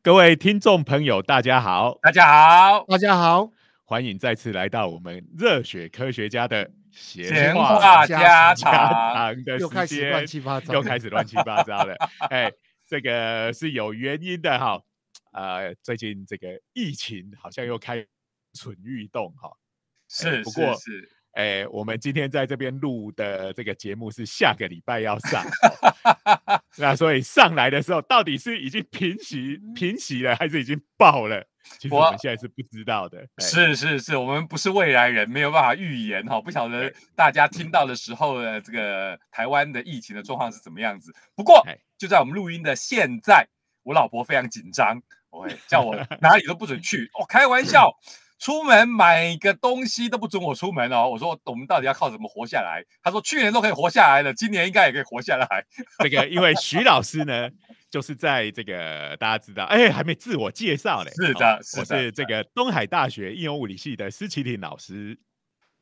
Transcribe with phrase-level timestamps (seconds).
[0.00, 3.50] 好，各位听众朋友，大家好，大家好，大家好，
[3.84, 11.94] 欢迎再次来到我们热血科学家的闲话家常的又开始乱七八糟，又开始乱七八糟了。
[12.30, 12.50] 哎，
[12.86, 14.80] 这个是有原因的哈。
[15.32, 18.04] 呃，最近这个疫情好像又开
[18.54, 19.50] 蠢欲动哈。
[20.08, 21.19] 是，不过是。
[21.32, 25.44] 哎，我们今天在这边录的这个节目是下个礼拜要上，
[26.76, 31.46] 那所以上来的时候到底是已经平息平息了，还是已经爆了？
[31.78, 33.24] 其实我们现在是不知道的。
[33.38, 41.14] 是是是，我们不是未来人，没有办法预言哈，不晓得大家听到的时候的这个台湾的疫情的状况是怎么样子。
[41.36, 41.64] 不过
[41.96, 43.46] 就在我们录音的现在，
[43.84, 47.08] 我老婆非常紧张，喂，叫我 哪里都不准去。
[47.14, 47.88] 哦，开玩笑。
[48.40, 51.06] 出门买个东西都不准我出门哦！
[51.06, 52.82] 我说我们到底要靠什么活下来？
[53.02, 55.46] 他说去年都可以活下来了，今年应该也可以活下来。
[55.98, 57.50] 这个因为徐老师呢，
[57.90, 61.12] 就是在这个大家知道，哎，还没自我介绍嘞。
[61.14, 65.18] 是的，我是这个东海大学应用物理系的施启林老师。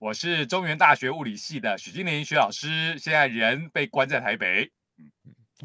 [0.00, 4.68] 我是中原大学物理系的许金林徐老师，现在人被关在台北，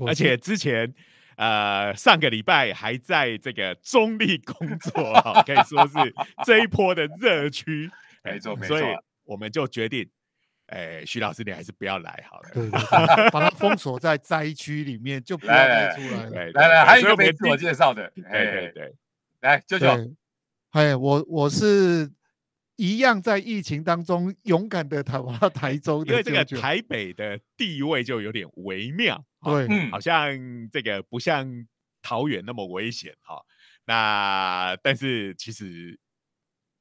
[0.05, 0.93] 而且之前。
[1.35, 5.13] 呃，上个礼拜还在这个中立工作，
[5.45, 6.13] 可以说是
[6.45, 7.89] 这一波的热区，
[8.23, 8.77] 没错没错。
[8.77, 10.07] 所以我们就决定，
[10.67, 16.29] 哎，徐老师你还是不要来好了，对对，把它封锁在灾区里面，就不要带出来。
[16.29, 18.93] 来来，还有一个没自我介绍的，对对对，
[19.41, 19.87] 来舅舅，
[20.71, 22.11] 哎，我我是
[22.75, 29.23] 一样在疫情当中勇敢的逃到台州，因为这个台北的地位就有点微妙。
[29.43, 30.37] 对，好像
[30.71, 31.65] 这个不像
[32.01, 33.41] 桃园那么危险哈。
[33.85, 35.99] 那但是其实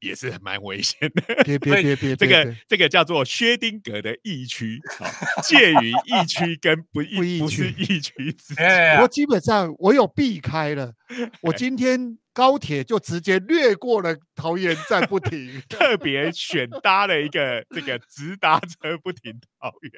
[0.01, 1.43] 也是蛮危险的。
[1.45, 4.81] 别别别别， 这个这个叫做薛丁格的疫区，
[5.43, 9.01] 介于疫区跟不疫不是疫区之间。
[9.01, 10.95] 我基本上我有避开了。
[11.43, 19.93] 我 今天高铁就直接掠过了桃园站不停， 特别选搭了一个这个直达车不停桃园。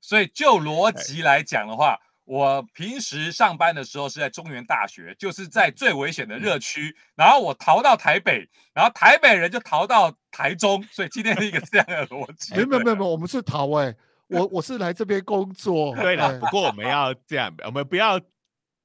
[0.00, 12.54] 所以就逻辑来讲的话，我平时上班的时候是在中原大学，就是在最危险的热区，然后我逃到台北，然后台北人就逃到台中，所以今天是一个这样的逻辑。
[12.58, 13.94] 没有没有没有，我们是逃哎，
[14.26, 15.94] 我我是来这边工作。
[15.94, 18.20] 对了，不过我们要这样，我们不要。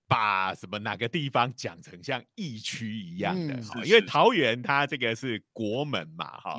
[0.08, 6.58] 把什么哪个地方讲成像疫区一样的，因为桃园它这个是国门嘛，哈，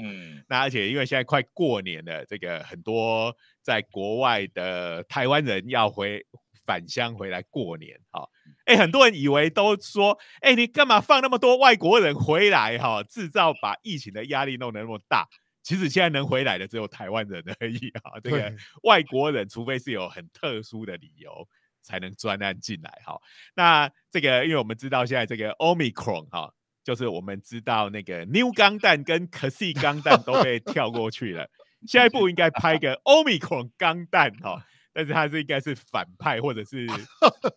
[0.48, 6.26] 那而且因为现在快过年了，这个很多在国外的台湾人要回
[6.64, 8.28] 返乡回来过年，哈，
[8.64, 15.24] 哎，很多人以为都说，哎，你干嘛放那么多外国人回来，哈，制造把疫情的压力弄得那么大？
[15.62, 18.52] 其实现在能回来的只有台湾人而已，哈，这个
[18.82, 21.48] 外国人除非是有很特殊的理由。
[21.86, 23.20] 才能专案进来哈，
[23.54, 26.52] 那这个因为我们知道现在这个 Omicron 哈，
[26.82, 31.48] 就是我们知道那个 New 钢弹跟 c s i 钢弹都被跳过去了，
[31.86, 36.88] 下一步应该拍个 Omicron 钢弹哈，但是它是应该是反派或者是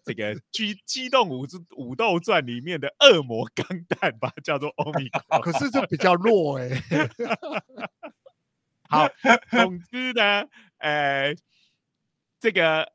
[0.05, 6.69] 这个 《机机动武武斗传》里面的恶魔钢弹吧，叫做 Omicron，可是这比较弱哎。
[8.87, 9.09] 好，
[9.49, 10.45] 总之呢，
[10.77, 11.35] 呃，
[12.39, 12.91] 这个。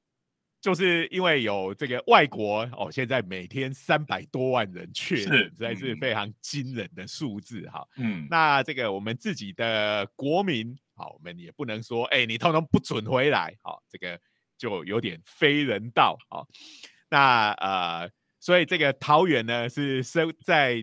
[0.64, 7.86] 就是因为有这个外国哦，现在每天三百多万人确诊，实在是非常惊人的数字哈。
[7.98, 14.18] 嗯，那这个我们自己的国民，好，我们也不能说，哎，你通通不准回来，好，这个
[14.56, 16.48] 就有点非人道好，
[17.10, 18.10] 那呃，
[18.40, 20.82] 所以这个桃园呢是生在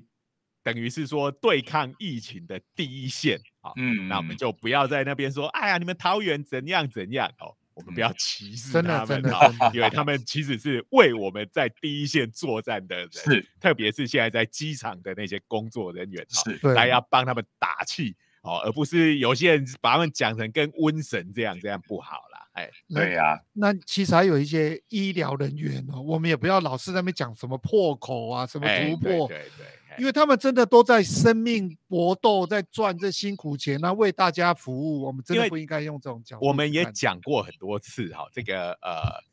[0.61, 3.72] 等于是说对抗疫情的第一线啊。
[3.77, 7.57] 嗯，那我们就不要在那边说，哎呀，你们桃园怎样怎样哦。
[7.73, 22.47] 我们不要歧视他们啊，因为他们其实是为我们在第一线作战的人，是特别是现在在机场的那些工作人员，是大家要帮他们打气哦，而不是有些人把他们讲成跟瘟神这样，这样不好啦。
[22.53, 29.66] 哎，对呀，那其实还有一些医疗人员哦，我们也不要老是在那边讲什么破口啊，什么突破，对对。
[29.97, 36.46] 因为他们真的都在生命搏斗，在赚这辛苦钱，那为大家服务，我们真的不应该用这种角度。
[36.46, 39.23] 我们也讲过很多次哈，这个呃，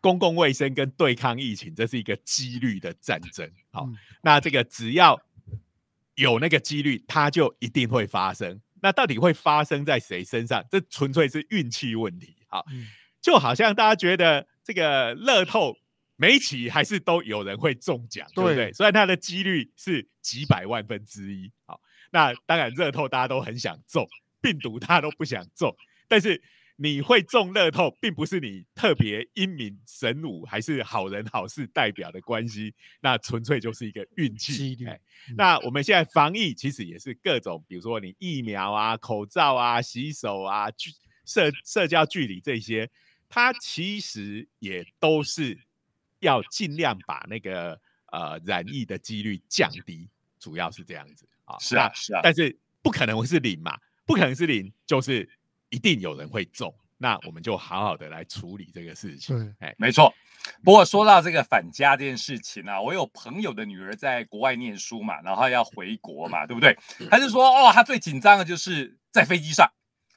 [0.00, 3.50] 公共卫生跟对抗疫情，这是一个几率的战争。
[3.70, 3.88] 好，
[4.22, 5.20] 那这个只要
[6.14, 8.60] 有那个几率，它就一定会发生。
[8.80, 10.64] 那到底会发生在谁身上？
[10.70, 12.36] 这纯粹是运气问题。
[12.48, 12.64] 好，
[13.20, 15.76] 就好像大家觉得这个乐透。
[16.22, 18.72] 每期还是都有人会中奖，对不对？
[18.72, 21.80] 虽然它的几率是几百万分之一，好，
[22.12, 24.08] 那当然热透大家都很想中，
[24.40, 25.74] 病毒大家都不想中，
[26.06, 26.40] 但是
[26.76, 34.78] 你会中乐透，并不是你特别英明神武还是好人好事代表的关系，那纯粹就是一个运气。
[35.36, 40.68] 那我们现在防疫其实也是各种，比如说你疫苗啊、口罩啊、洗手啊、
[41.26, 42.88] 社社交距离这些，
[43.28, 45.58] 它其实也都是
[46.22, 47.78] 要尽量把那个
[48.10, 50.08] 呃染疫的几率降低，
[50.38, 51.58] 主要是这样子啊。
[51.60, 53.76] 是啊，是啊，但是不可能是零嘛，
[54.06, 55.28] 不可能是零，就是
[55.68, 56.74] 一定有人会中。
[56.96, 59.54] 那我们就好好的来处理这个事情。
[59.58, 60.14] 哎，没错。
[60.64, 66.76] 不过说到这个返家这件事情啊，我有朋友的女儿在国外念书嘛，然后要回国嘛，对不对？
[67.10, 69.68] 他就说哦，他最紧张的就是在飞机上。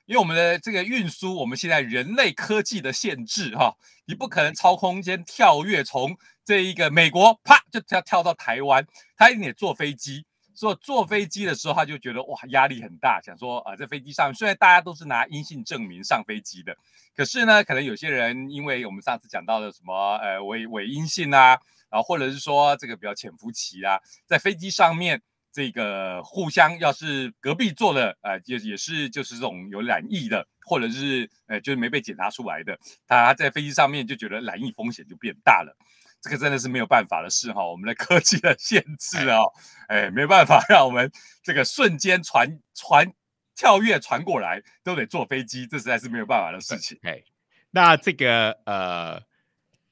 [0.06, 3.76] 因为我们的这个运输，我们现在人类科技的限制，哈，
[4.06, 8.86] 你不可能超空间跳跃，从这一个美国啪就跳跳到台湾，
[9.18, 10.26] 他一定得坐飞机。
[10.54, 16.74] 所以坐飞机的时候，他就觉得哇压力很大，想说啊，在飞机上虽然大家都是拿阴性证明上飞机的，
[17.16, 21.60] 可是呢，可能有些人因为我们上次讲到的什么呃伪伪阴性啊，
[21.90, 25.22] 然后或者是说这个比较潜伏期啊，在飞机上面。
[25.56, 35.74] 这个互相要是隔壁坐的，呃，也也是就是这种有染疫的，或者是呃，就是没被检查出来的，他在飞机上面就觉得染疫风险就变大了。
[36.22, 39.50] 这个真的是没有办法的事哈，我们的科技的限制哦，
[39.88, 41.10] 哎，没办法让我们
[41.42, 43.14] 这个瞬间传传
[43.56, 47.00] 跳跃传过来都得坐飞机，这实在是没有办法的事情。
[47.04, 47.24] 哎，
[47.72, 49.24] 那这个呃。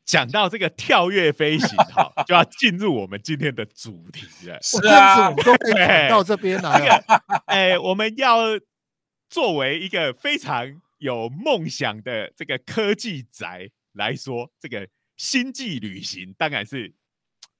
[0.06, 4.60] 讲到这个跳跃飞行，哈，就要进入我们今天的主题了。
[4.62, 7.04] 是啊，我们都可以到这边来。
[7.46, 8.60] 哎，我们要
[9.30, 16.94] 作为一个非常有梦想的这个科技宅来说，这个星际旅行当然是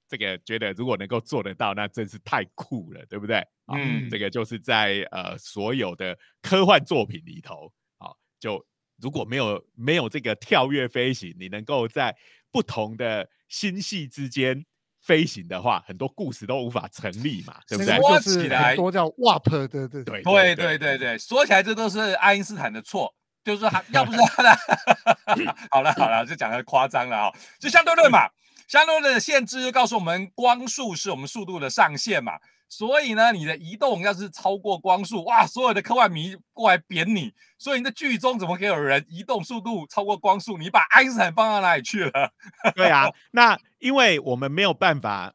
[0.06, 3.42] 这个觉得如果能够做得到，那真是太酷了，对不对？
[3.72, 8.64] 嗯，这个就是在呃所有的科幻作品里头，好就。
[9.00, 12.16] 如果没有没有这个跳跃飞行，你能够在
[12.50, 14.64] 不同的星系之间
[15.02, 17.96] 飞行的话，很多故事都无法成立嘛，对不对？
[17.96, 23.14] 说起来，多叫 warp 的，对对对对对对，说起来这都是爱因斯坦的错，
[23.44, 24.56] 就是他要不是他的，
[25.70, 28.28] 好了好了，就讲的夸张了啊，就相对论嘛，
[28.68, 32.34] 相对论的限制就告诉我们，光速是我们速度的上限嘛。
[32.68, 37.32] 所以呢，你的移动要是超过光速，哇，所有的科幻迷过来扁你。
[37.56, 40.58] 所以你的剧中怎么可以有人移动速度超过光速？
[40.58, 42.32] 你把爱因斯坦放到哪里去了？
[42.76, 45.32] 对啊，那因为我们没有办法，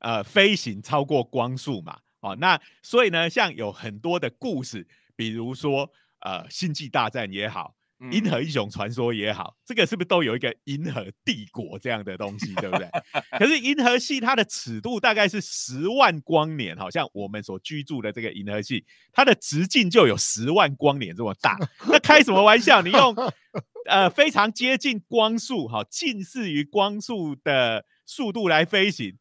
[0.00, 1.98] 呃，飞行超过光速嘛。
[2.20, 7.75] 哦，那所以呢，像有很多的故事，比如说呃，星际大战也好。
[8.12, 12.86] 银河英雄传说也好，这个是不是都有一个银河帝国这样的东西，对不对？
[13.38, 21.56] 可是银河系它的尺度大概是十万光年，好像我们所居住的这个银河系，它的直径就有十万光年这么大。
[21.88, 22.82] 那开什么玩笑？
[22.82, 23.14] 你用
[23.88, 29.16] 呃非常接近光速，哈，近似于光速的速度来飞行，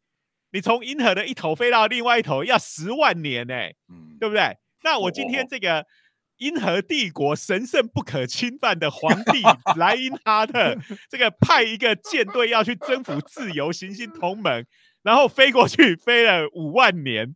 [0.52, 3.56] 你从银河的一头飞到另外一头要十万年呢，
[3.88, 4.58] 嗯，对不对？
[4.84, 5.86] 那我今天这个。
[6.38, 9.42] 银河帝国神圣不可侵犯的皇帝
[9.78, 10.78] 莱因哈特，
[11.10, 14.66] 这个派一个舰队要去征服自由行星同盟，
[15.04, 17.36] 然后飞过去飞了五万年，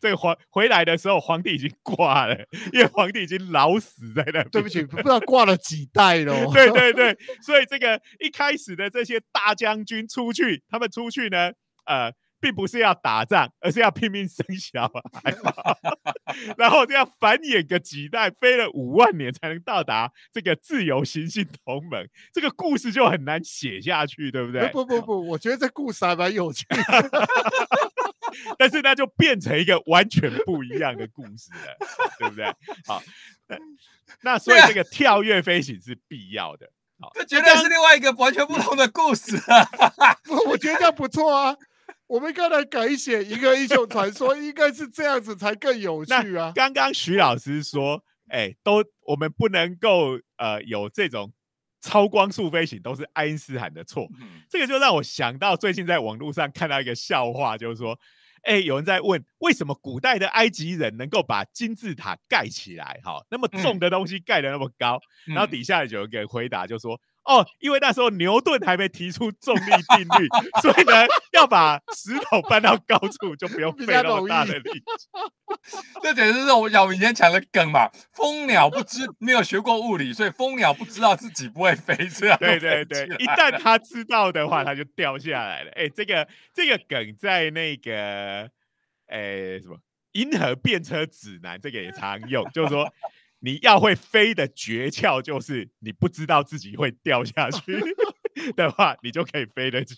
[0.00, 2.36] 这个皇回来的时候，皇帝已经挂了，
[2.72, 4.42] 因为皇帝已经老死在那。
[4.44, 6.52] 对不起，不知道挂了几代了。
[6.52, 11.52] 对对对，所以这个一开始的这些大将军出去，他们出去呢，
[11.86, 12.12] 呃。
[12.44, 15.34] 并不是要打仗，而是要拼命生小孩，
[16.58, 24.68] 然后这样繁衍个几代，飞了五万年才能到达这个自由行星同盟，这个故事就很难写下去，对不对？
[24.68, 27.18] 不不不，我觉得这故事还蛮有趣的，
[28.58, 31.78] 但是那就变成一个完全不一样的故事了，
[32.20, 32.44] 对不对？
[32.86, 33.02] 好，
[34.20, 36.68] 那所以这个跳跃飞行是必要的，
[37.00, 39.66] 好，这绝对是另外一个完全不同的故事啊！
[40.46, 41.56] 我觉得这样不错啊。
[42.06, 46.52] 我们刚才改写一个英雄传说，应该是这样子才更有趣啊！
[46.54, 51.32] 刚刚徐老师说，哎，都我们不能够呃有这种
[51.80, 54.06] 超光速飞行，都是爱因斯坦的错。
[54.50, 57.98] 这个就让我想到最近在网络上看到一个笑话，就是说，
[58.42, 67.00] 哎，有人在问为什么古代的埃及人能够把金字塔盖起来，哈，那么重的东西盖得那么高，然后底下有一个回答就说。
[67.24, 69.60] 哦，因为那时候牛顿还没提出重力
[69.96, 70.28] 定律，
[70.60, 74.82] 所以呢，要把石头搬到高处就不用费那么大的力。
[76.02, 77.88] 这简直是我我以前讲的梗嘛。
[78.12, 83.06] 蜂鸟不知没有学过物理，所以蜂鸟不知道自己不会飞，这样对对对。
[83.18, 85.70] 一旦他知道的话，他就掉下来了。
[85.76, 88.50] 哎，这个这个梗在那个，
[89.06, 89.76] 哎什么
[90.12, 92.92] 《银河变车指南》这个也常用，就是说。
[93.44, 97.78] 你要会飞的诀窍就是你不知道自己会掉下去
[98.56, 99.96] 的话，你就可以飞得起。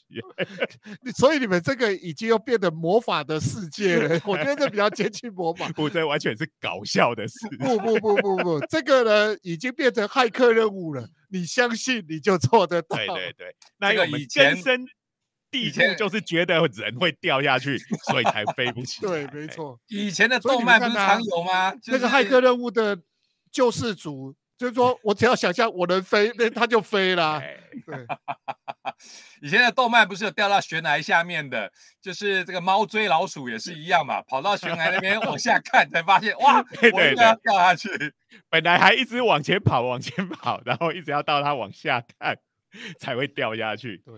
[1.16, 4.20] 所以你们这个已经又变得魔法的世界了。
[4.24, 7.34] 我觉得这比较接近魔法， 不，这完全是搞笑的事。
[7.60, 11.08] 不不不不不，这个呢已经变成骇客任务了。
[11.30, 12.96] 你相信你就做得到。
[12.96, 14.84] 对对对，那个以前生
[15.52, 17.78] 地步就是觉得人会掉下去，
[18.10, 19.00] 所以才飞不起。
[19.00, 19.78] 对，没错。
[19.86, 21.72] 以前的动漫不是常有吗？
[21.86, 22.98] 那个骇客任务的
[23.56, 27.40] 救世主，就是说我只要想象我能飞，那他就飞啦。
[27.86, 28.06] 对。
[29.40, 31.72] 以前的动漫不是有掉到悬崖下面的，
[32.02, 37.88] 就是这个猫追老鼠也是一样嘛， 跑到悬崖那边往下看，才发现哇，我应该要掉下去。
[38.50, 42.36] 本来还一直往前跑，往前跑，然后一直要到它往下看，
[43.00, 44.02] 才会掉下去。
[44.04, 44.12] 对。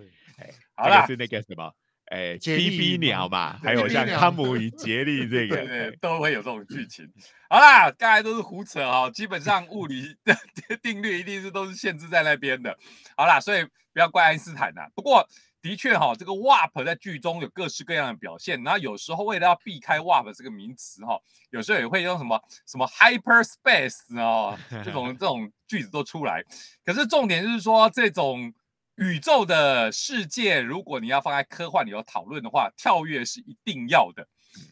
[0.74, 1.72] 好了，是那个什么，
[2.10, 7.06] 哎，，B B 鸟嘛，还有像汤姆与杰利这个，对，都会有这种剧情。
[7.50, 10.34] 好啦，刚才都是胡扯哦，基本上物理的
[10.82, 12.74] 定律一定是都是限制在那边的。
[13.14, 13.62] 好啦，所以
[13.92, 14.88] 不要怪爱因斯坦呐。
[14.94, 15.28] 不过
[15.60, 26.42] 的确哈，这个 warp 在剧中有各式各样的表现，然后有时候为了要避开 warp 这个名词哈，有时候也会用什么什么 hyperspace 哦，这种这种句子都出来。
[26.86, 28.54] 可是重点就是说这种。
[28.98, 34.26] 宇宙的世界，如果你要放在科幻里头讨论的话，跳跃是一定要的。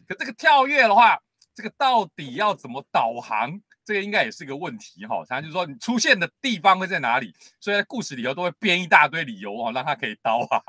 [0.05, 1.17] 可这个跳跃的话，
[1.55, 3.59] 这个到底要怎么导航？
[3.85, 5.23] 这个应该也是个问题哈。
[5.29, 7.33] 他就是说，你出现的地方会在哪里？
[7.61, 10.61] 所以在故事里头都会编一大堆理由哦，让他可以导航，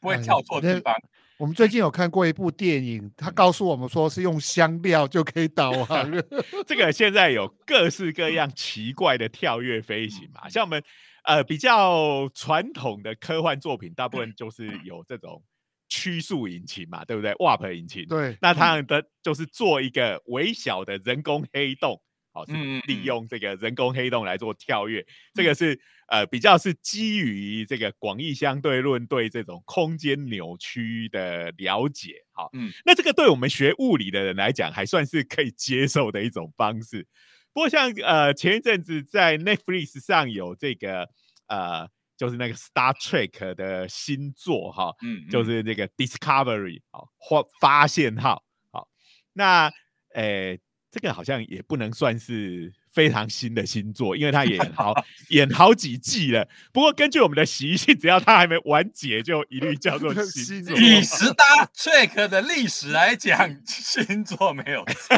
[0.00, 0.92] 不会跳错地方。
[1.38, 6.10] 我们最近有看过一部电影，他告诉我们说是用香料就可以导航。
[6.66, 10.82] 这个现在有各式各样奇怪的跳跃飞行嘛，像我们。
[11.24, 15.42] 呃，比较传统的科幻作品，大部分就是有这种
[15.88, 18.06] 曲速引擎嘛，对不对？Warp 引擎。
[18.06, 18.36] 对。
[18.40, 22.00] 那它的就是做一个微小的人工黑洞，
[22.32, 22.52] 好，是
[22.86, 25.04] 利用这个人工黑洞来做跳跃。
[25.34, 32.24] 这个是呃比较是基于这个广义相对论对这种空间扭曲的了解。
[32.32, 37.06] 好，嗯，那这个对我们学物理的人来讲，还算是可以接受的一种方式。
[37.52, 41.08] 不过像呃前一阵子在 Netflix 上有这个
[41.46, 48.88] 呃就是那个 Star Trek 的新作哈，嗯，就是这个 Discovery 好或发现号好，
[49.32, 49.70] 那
[50.14, 50.58] 呃
[50.90, 52.72] 这个好像也不能算是。
[52.92, 54.92] 非常新的星座，因为他演好
[55.28, 56.48] 演好几季了。
[56.72, 60.76] 不过根据我们的习性，只要他还没完结，就一律叫做星座。
[60.76, 65.16] 以十大 track 的历史来讲，星座没有错。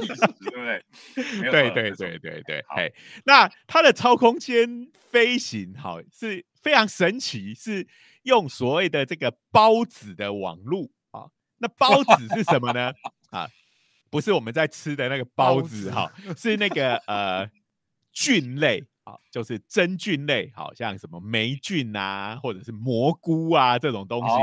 [0.00, 1.50] 历史对不对？
[1.50, 2.64] 对对对对对。
[2.76, 2.90] 哎，
[3.24, 7.86] 那它的超空间飞行，好是非常神奇，是
[8.24, 11.30] 用所谓的这个孢子的网路啊。
[11.58, 12.92] 那孢子是什么呢？
[13.30, 13.48] 啊？
[14.12, 17.48] 不是我们在吃的那个包子哈，是那个 呃
[18.12, 24.34] 菌类啊，就是真菌类，好像什么霉菌啊，或者是蘑菇啊这种东西，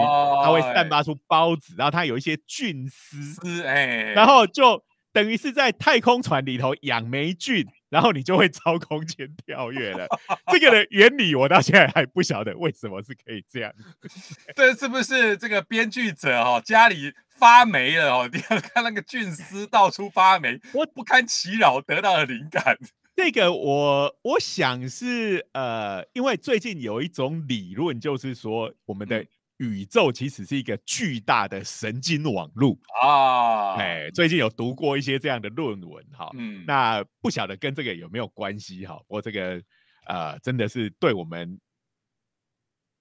[0.43, 4.83] 它会散发出孢子，然后它有一些菌丝，哎，然后就
[5.13, 10.07] 等于是在太空船里头养霉菌，然后你就会超空间跳跃了。
[10.51, 13.71] 这个的原理我到现在还不晓得为什么是可以这样。
[14.57, 17.13] 这是不是这个编剧者哈家里？
[17.39, 18.29] 发霉了哦！
[18.31, 22.77] 你要看那个菌丝到处发霉， 我不堪其扰得到了灵感。
[23.15, 29.25] 这个我我想是呃，因为最近有一种理论，就是说我们的
[29.57, 33.75] 宇宙其实是一个巨大的神经网络啊。
[33.75, 36.29] 哎，最近有读过一些这样的论文哈。
[36.33, 38.99] 嗯，那不晓得跟这个有没有关系哈？
[39.07, 39.61] 我这个
[40.05, 41.59] 呃，真的是对我们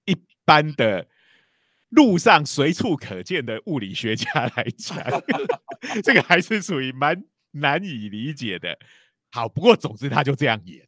[0.04, 1.06] 一般的。
[1.90, 4.98] 路上随处可见的物理学家来讲，
[6.04, 8.78] 这个还是属于蛮难以理解的。
[9.30, 10.86] 好，不过总之他就这样演。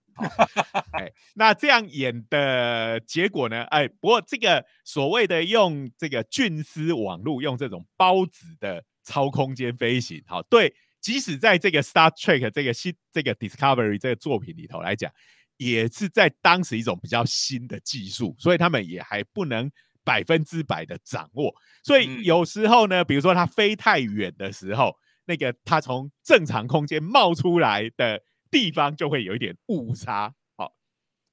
[0.92, 3.62] 哎，那这样演的结果呢？
[3.64, 15.11] 哎，不过这个所谓的用这个菌丝网络，用这种孢子的超空间飞行，好，对，即使在这个 Star Trek 这个新这个 Discovery 这个作品里头来讲，
[15.57, 19.71] 也是在当时一种比较新的技术，所以他们也还不能。
[20.04, 30.75] 百分之百的掌握，所以有时候呢，比如说它飞太远的时候，那个它从正常空间冒出来的地方就会有一点误差，好，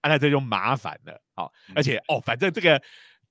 [0.03, 2.81] 那这就麻烦了，好，而且哦，反正这个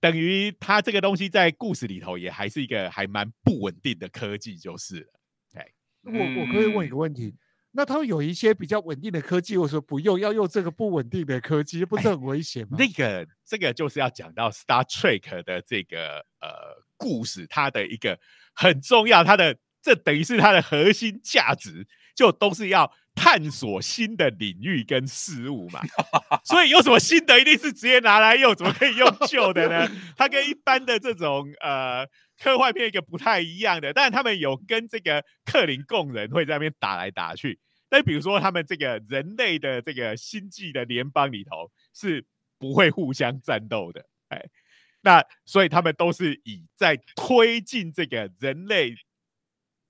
[0.00, 5.20] 等于它这个东西在故事里头也还是一个还蛮不稳定的科技，就是了。
[5.54, 5.66] 哎，
[6.02, 7.34] 我我可以问一个问题。
[7.76, 12.78] 那他们有一些比较稳定的科技，我说不用，要用这个不稳定的科技，不是很危险吗？
[12.78, 18.18] 那个，这个就是要讲到 Star Trek 的这个呃故事，它的一个
[18.54, 25.80] 很重要，它的这等于是它的核心价值，就都是要探索新的领域跟事物嘛，
[26.44, 29.90] 所以有什么新的一定是直接拿来用，怎么可以用旧的呢？
[30.16, 32.06] 它跟一般的这种呃
[32.38, 37.58] 科幻片一个不太一样的，但是他们有跟这个克林贡人会在那边打来打去。
[37.88, 42.24] 但比如说他们这个人类的这个星际的联邦里头是
[42.58, 44.44] 不会互相战斗的，哎，
[45.00, 48.94] 那所以他们都是以在推进这个人类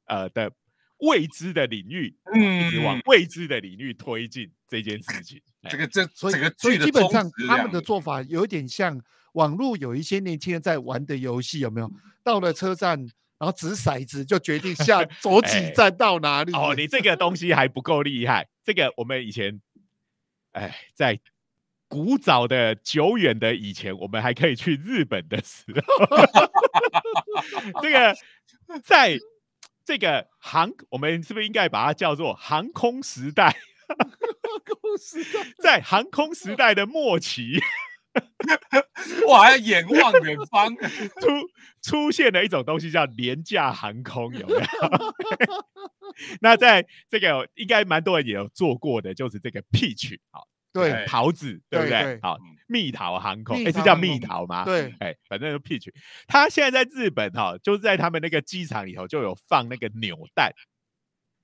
[0.07, 0.53] 呃的。
[0.99, 5.41] 未知的领域，嗯，一直往未知的领域推进这件事情。
[5.69, 9.01] 这个这所以这个所以基本上他们的做法有点像
[9.33, 11.93] 网络有一些年轻人在玩的游戏，有没有？
[12.23, 12.99] 到了车站，
[13.39, 16.53] 然后掷骰子就决定下 左几站到哪里。
[16.53, 18.49] 哦，你这个东西还不够厉害。
[18.65, 19.61] 这个我们以前，
[20.53, 21.21] 哎，在
[21.89, 26.07] 古早的久远的以前，我们还可以去日本的时候，
[27.83, 28.17] 这个
[28.83, 29.19] 在。
[29.87, 33.57] 这个航，我们是不是应该把它叫做航空时代？
[33.87, 37.61] 航空时代， 在航空时代的末期，
[39.29, 40.75] 我还要眼望远方，
[41.23, 41.49] 出
[41.83, 44.65] 出现了一种东西叫廉价航空，有没有？
[46.41, 50.49] 那在这个应该蛮多人也有做过的，就是这个 Peach 好。
[50.73, 52.19] 对桃子，对不对？
[52.21, 52.37] 好，
[52.67, 54.65] 蜜桃航空，哎，是叫蜜桃吗？
[54.65, 55.93] 对，哎，反正就 Peach。
[56.27, 60.53] 他现在在日本哈，就是在他们那个机场里头就有放那个扭蛋，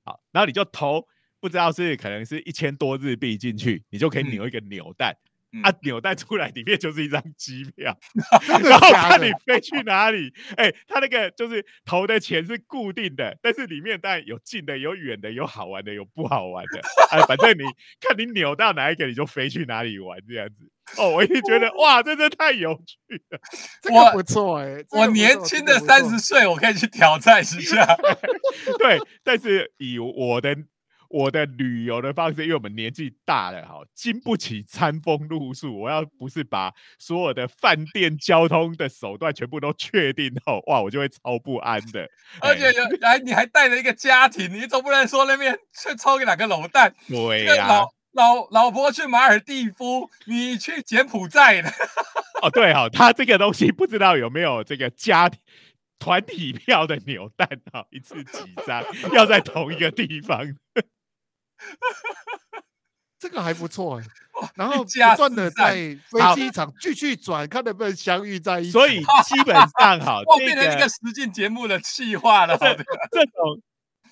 [0.05, 1.07] 好，然后你就投，
[1.41, 5.17] 不知道是可能是一千多日币进去，你就可以扭一个扭蛋。
[5.63, 7.95] 啊，扭蛋出来里面就是一张机票，
[8.49, 10.33] 然后看你飞去哪里。
[10.57, 16.81] 哎，他那个就是投的钱是固定的，但是里面当然有近的、有远的、有好玩的、有不好玩的。
[17.11, 17.65] 哎，反正你
[18.01, 20.73] 看你扭到哪一个，你就飞去哪里玩这样子。
[20.99, 23.39] 哦，我一直觉得哇，这真太有趣了，
[23.83, 24.85] 这个不错哎。
[24.91, 27.85] 我年轻的三十岁，我可以去挑战一下。
[28.79, 30.57] 对，但是以我的。
[31.15, 35.83] 我的旅游的方式，因为我们年纪大了，哈，经不起餐风露宿。
[35.83, 42.09] 我要不是把所有的饭店交通的手段全部都确定后，哇，我就会超不安的。
[42.41, 46.95] 而且有， 哎，你还带了一个家庭，你总不能说那边去抽个两个卤蛋。
[47.07, 51.73] 对呀，老老婆去马尔蒂夫，你去柬埔寨的。
[52.43, 55.39] 哦，对哈，他这个东西不知道有没有这个家庭
[55.99, 60.41] 团体票的扭蛋哈，一次几张，要在同一个地方。
[63.19, 64.05] 这个还不错哎，
[64.57, 68.73] 然后不断的在飞机场继续转，看能不能相遇在一起。
[68.73, 72.59] 所以基本上哈，变成一个实境节目的气化了。
[72.59, 73.63] 这种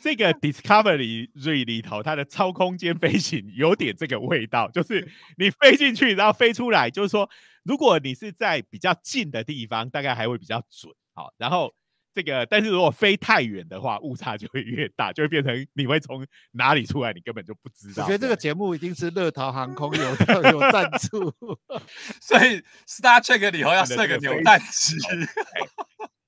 [0.01, 1.29] 这个 Discovery
[1.65, 7.29] 里头，它的超空间飞行有点这个味道， 就是你飞进去，然后飞出来，就是说，
[7.63, 10.93] 如果你是在比较近的地方，大概还会比较准。
[11.15, 11.75] 好，然后。
[12.13, 18.03] 这个，但是如果飞太远的话，误差就会越大，就会变成你会从哪里出来，你根本就不知道。
[18.03, 20.03] 我觉得这个节目一定是乐桃航空有
[20.51, 21.33] 有赞助，
[22.21, 24.97] 所以 Star Trek 以后要设个扭蛋机，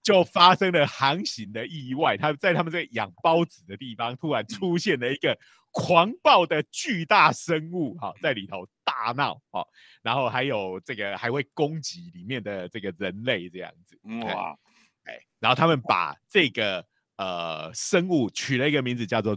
[0.02, 2.16] 就发生了航行的意外。
[2.16, 5.38] 他在他们这养包子的地方，突然出现了一个
[5.70, 9.66] 狂暴的巨大生物，哈，在里头大闹，哈，
[10.02, 14.58] 然后还有这个还会攻击里面的这个人类，这样子，哇。
[15.04, 16.86] 哎，然后他们把这个
[17.16, 19.36] 呃生物取了一个名字，叫做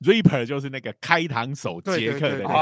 [0.00, 2.54] Reaper，Reaper 就是那个开膛手杰克的那个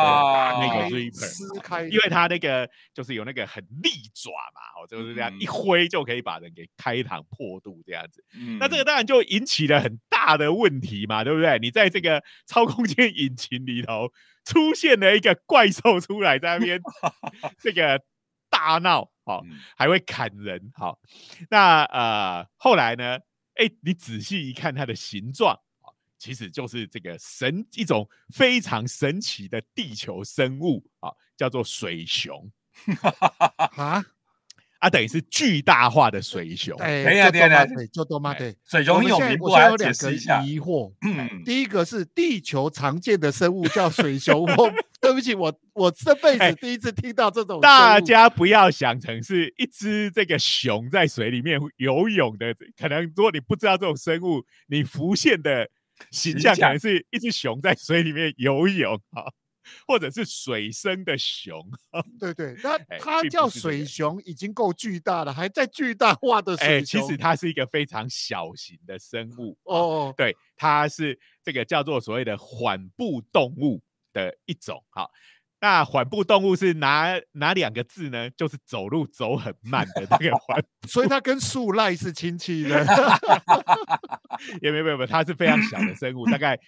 [0.60, 8.24] 那个 Reaper，因为他那个就是有那个很利爪嘛，哦，就是这样一挥就可以把人给开膛破肚这样子。
[8.58, 11.58] 那这个当然就引起了很大的问题嘛，对不对？
[11.58, 14.12] 你在这个超空间引擎里头
[14.44, 16.80] 出现了一个怪兽出来，在那边
[17.58, 18.00] 这个
[18.50, 19.10] 大闹。
[19.26, 19.42] 好，
[19.78, 20.70] 还会砍人。
[20.74, 20.98] 好，
[21.48, 23.18] 那呃，后来呢？
[23.54, 25.63] 哎，你仔细一看它的形状，啊，
[26.24, 32.50] 其实就是这个神一种非常神奇的地球生物啊，叫做水熊。
[33.76, 34.02] 啊？
[34.78, 36.74] 啊，等于是巨大化的水熊。
[36.78, 37.40] 哎呀，对
[37.74, 38.32] 对，就多吗？
[38.32, 40.94] 对，水熊有名，我有两个疑惑。
[41.02, 47.60] 嗯，第一个是地球常见的生物叫水熊，我对不起，我我这辈子第一次听到这种。
[47.60, 55.68] 大家不要想成是一只这个熊在水里面游泳的，可能如果你不知道这种生物，你浮现的
[56.12, 59.32] 形象可能是一只熊在水里面游泳啊。
[59.86, 61.58] 或者是水生的熊，
[62.20, 67.00] 对对，那它叫水熊已经够巨大了，还在巨大化的水熊。
[67.00, 73.80] 其实它是一个非常小型的生物哦，对，它是这个叫做所谓的缓步动物
[74.12, 74.84] 的一种。
[74.90, 75.10] 好，
[75.64, 78.28] 那缓步动物是哪哪两个字呢？
[78.36, 82.84] 就是走路走很慢的那个缓， 所以它跟树赖是亲戚的。
[84.60, 86.60] 也没有没有，它是非常小的生物，大概。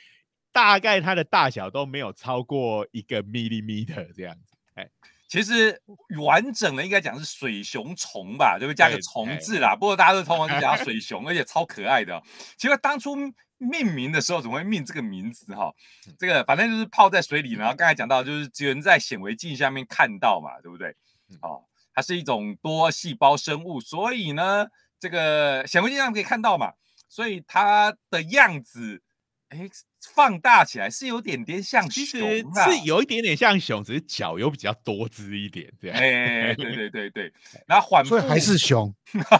[0.51, 4.57] 大概它的大小都没有超过一个 millimeter 这样子。
[4.73, 4.89] 哎，
[5.29, 5.81] 其实
[6.25, 9.75] 完整的应该讲是水熊虫吧，对不对加个虫字啦。
[9.75, 12.23] 不过大家都通常就讲 水熊，而且超可爱的。
[12.57, 13.17] 其实当初
[13.59, 15.73] 命名的时候怎么会命这个名字哈？
[16.19, 20.95] 这个反正就是泡在水里，然后刚才讲到就是只能在显微镜下面看到嘛，对不对？
[21.43, 24.67] 哦，它是一种多细胞生物，所以呢，
[25.01, 26.75] 这个显微镜上可以看到嘛，
[27.09, 29.03] 所以它的样子。
[29.49, 29.69] 哎，
[30.15, 35.97] 放大起来是有点点像，其实是有一点点像熊，只是脚有比较多姿一点这样。
[35.97, 37.33] 哎，对对对对，
[37.67, 38.95] 然后缓步还是熊，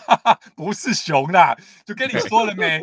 [0.57, 2.81] 不是熊啦，就跟你说了没？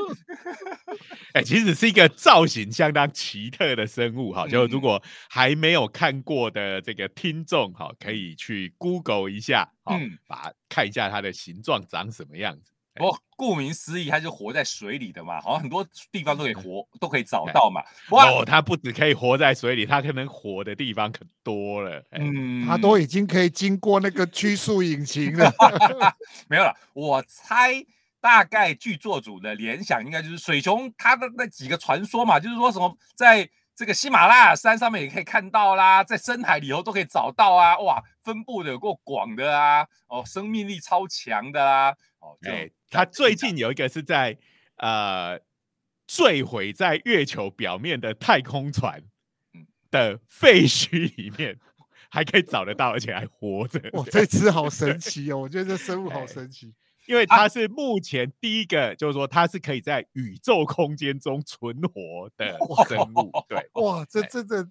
[1.33, 12.72] 哎，其实是一个造型相当奇特的生物哈，就如果还没有看过的这个听众哈，可以去 Google 一下，嗯，把看一下它的形状长什么样子。
[12.99, 17.81] 哦，顾名思义，它就活在水里的嘛，好像很多地方都可以活，都可以找到嘛。
[18.09, 22.03] 哦，它不止可以活在水里，它可能活的地方可多了。
[22.11, 25.51] 嗯，它都已经可以经过那个曲速引擎了。
[26.47, 27.83] 没有了，我猜
[28.21, 41.91] 大概剧作组的联想应该就是水熊，它的那几个传说嘛，就是说什么在这个喜马拉雅山上面也可以看到啦，在深海里头都可以找到啊，哇，分布的有够广的啊，哦，生命力超强的啊，
[42.23, 42.71] 哦，对。
[42.89, 44.37] 他最近有一个是在
[44.77, 45.39] 呃
[46.07, 49.03] 坠毁在月球表面的太空船
[49.91, 51.59] 的废墟里面，
[52.09, 53.81] 还可以找得到，而且还活着。
[53.93, 55.39] 哇，这只好神 奇哦！
[55.39, 56.73] 我觉得这生物好神奇，
[57.07, 62.57] 因为它是目前第一个，就是说它是可以在宇宙空间中存活的
[62.87, 63.31] 生物。
[63.49, 64.67] 对，哇，这这这。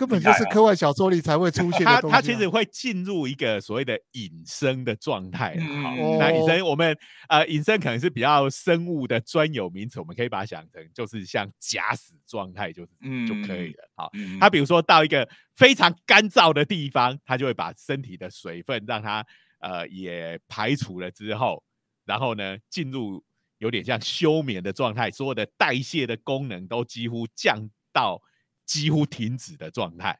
[0.00, 2.16] 根本就是科幻小说里才会出现的东西。
[2.16, 5.54] 它其实会进入一个所谓的隐身的状态。
[5.82, 6.96] 好，那隐身我们
[7.28, 12.88] 呃隐身可能是比较生物的专有名词，我们可以把它想成就是像假死状态，就是
[13.28, 13.90] 就可以了。
[13.94, 14.10] 好，
[14.40, 19.22] 它比如说到一个非常干燥的地方，它就会把身体的水分让它
[19.58, 21.62] 呃也排除了之后，
[22.06, 23.22] 然后呢进入
[23.58, 28.22] 有点像休眠的状态，所有的代谢的功能都几乎降到。
[28.70, 30.16] 几乎停止的状态，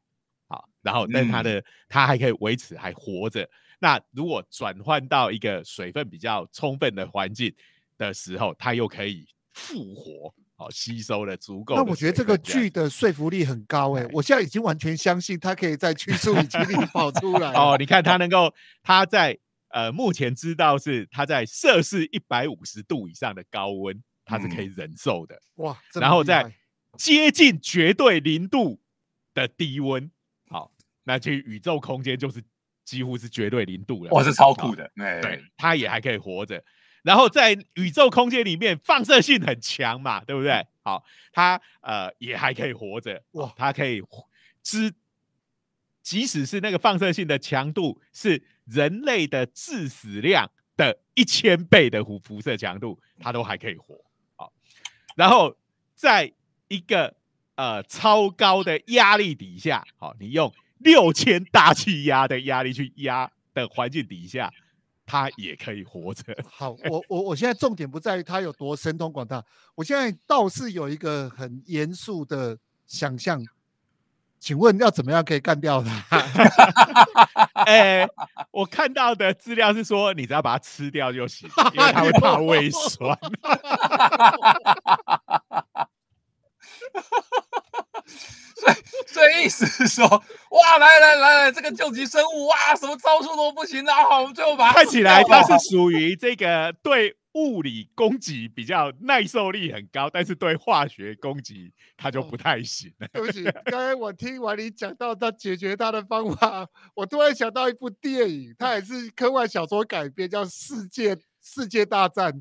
[0.49, 3.49] 好，然后但它的它还可以维持还活着。
[3.79, 7.55] 那如果转换到一个水分比较充分的环境
[7.97, 11.77] 的时候，它又可以复活，好，吸收了足够。
[11.77, 17.53] 那我觉得这个剧的说服力很高哎，我现在已经完全相信它可以在曲速引擎里跑出来。
[17.55, 25.41] 哦，你看它能够，它在呃目前知道是它在摄氏一百五十度以上的高温，它是可以忍受的。
[25.59, 26.53] 哇，然后在。
[26.97, 28.81] 接近绝对零度
[29.33, 30.11] 的低温，
[30.49, 30.73] 好，
[31.05, 32.43] 那去宇宙空间就是
[32.85, 34.11] 几乎是绝对零度了。
[34.11, 36.63] 哇，是超酷的，对，它也还可以活着。
[37.03, 40.67] 然后在宇宙空间里面，放射性很强嘛，对不对？
[40.83, 43.23] 好，它呃也还可以活着。
[43.33, 44.03] 哇，它可以
[44.63, 44.93] 知，
[46.03, 54.05] 即使是那个放射性的强度是人类的致死量的一千倍的辐辐射强度，它都还可以活。
[54.37, 54.53] 好，
[55.17, 55.57] 然后
[55.95, 56.31] 在
[56.71, 57.13] 一个
[57.57, 64.53] 呃超高的压力底下，好，你用六千大气压的压力去压的环境底下，
[65.05, 66.23] 它也可以活着。
[66.49, 72.57] 好，我我我现在重点不在于它有多神通广大，我现在倒是有一个很严肃的
[72.87, 73.45] 想象，
[74.39, 76.21] 请问要怎么样可以干掉它？
[77.67, 78.09] 哎，
[78.53, 83.19] 我看到的资料是说，你只要把它吃掉就行，因为它会怕胃酸。
[88.61, 88.75] 所以，
[89.07, 94.05] 所以意思是说，哇，来来来来，这个救急生物，哇，什么招数都不行啊！
[94.05, 102.93] 好，我们最后把它看起来它是属于这个对物理攻击比较耐受力很高，但是对化学攻击它就不太行。
[103.15, 112.33] 对不起，刚才我听完你讲到它解决它的方法， 我突然想到一部电影，它也是科幻小说改编，叫《世界世界大战》。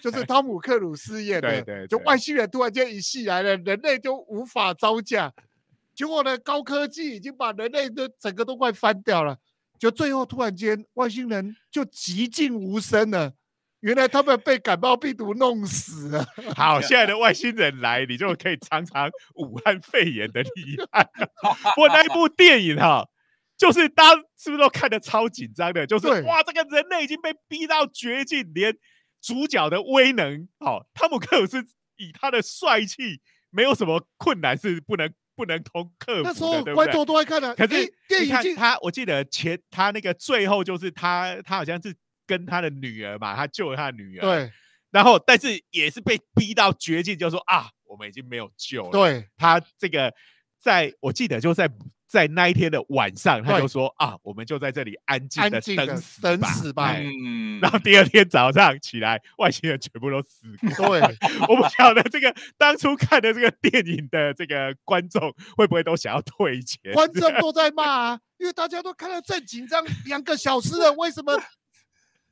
[0.00, 5.32] 就是汤姆克鲁斯演的，就外星人突然间一袭来了，人类就无法招架。
[5.94, 9.38] 结果呢，高科技已经把人类的整个都快翻掉了。
[9.78, 13.32] 就最后突然间，外星人就寂静无声了。
[13.80, 16.24] 原来他们被感冒病毒弄死了。
[16.54, 20.50] 好，现在的外星人来，你就可以尝尝武汉肺炎的厉
[20.92, 21.08] 害。
[21.76, 23.08] 我那一部电影哈，
[23.56, 25.86] 就是当是不是都看得超紧张的？
[25.86, 28.76] 就是哇，这个人类已经被逼到绝境，连。
[29.20, 31.64] 主角的威能，好，汤姆克鲁斯
[31.96, 36.28] 以他的帅气，没有什么困难是不能不能通克服的。
[36.30, 41.94] 那时候观众都在看的，可是电影他，我记得前他那个最后就是他，他好像是
[42.26, 44.22] 跟他的女儿嘛，他救了他的女儿。
[44.22, 44.52] 对，
[44.90, 48.90] 然后但是也是被逼到绝境，就说啊，我们已经没有救了。
[48.90, 50.14] 对，他这个
[50.58, 51.70] 在我记得就在。
[52.10, 56.96] 在那一天的晚上，他就说啊，我们就在这里安静的等死等死吧。
[56.96, 60.98] 嗯，然后第二天早上起来，外星人全部都死过。
[60.98, 61.16] 对，
[61.48, 66.92] 我不晓得这个当初看的这个电影的这个观众会不会都想要退钱？
[66.92, 71.40] 观 众都在骂啊，因为大家都看得正紧张，两个小时了，为什么？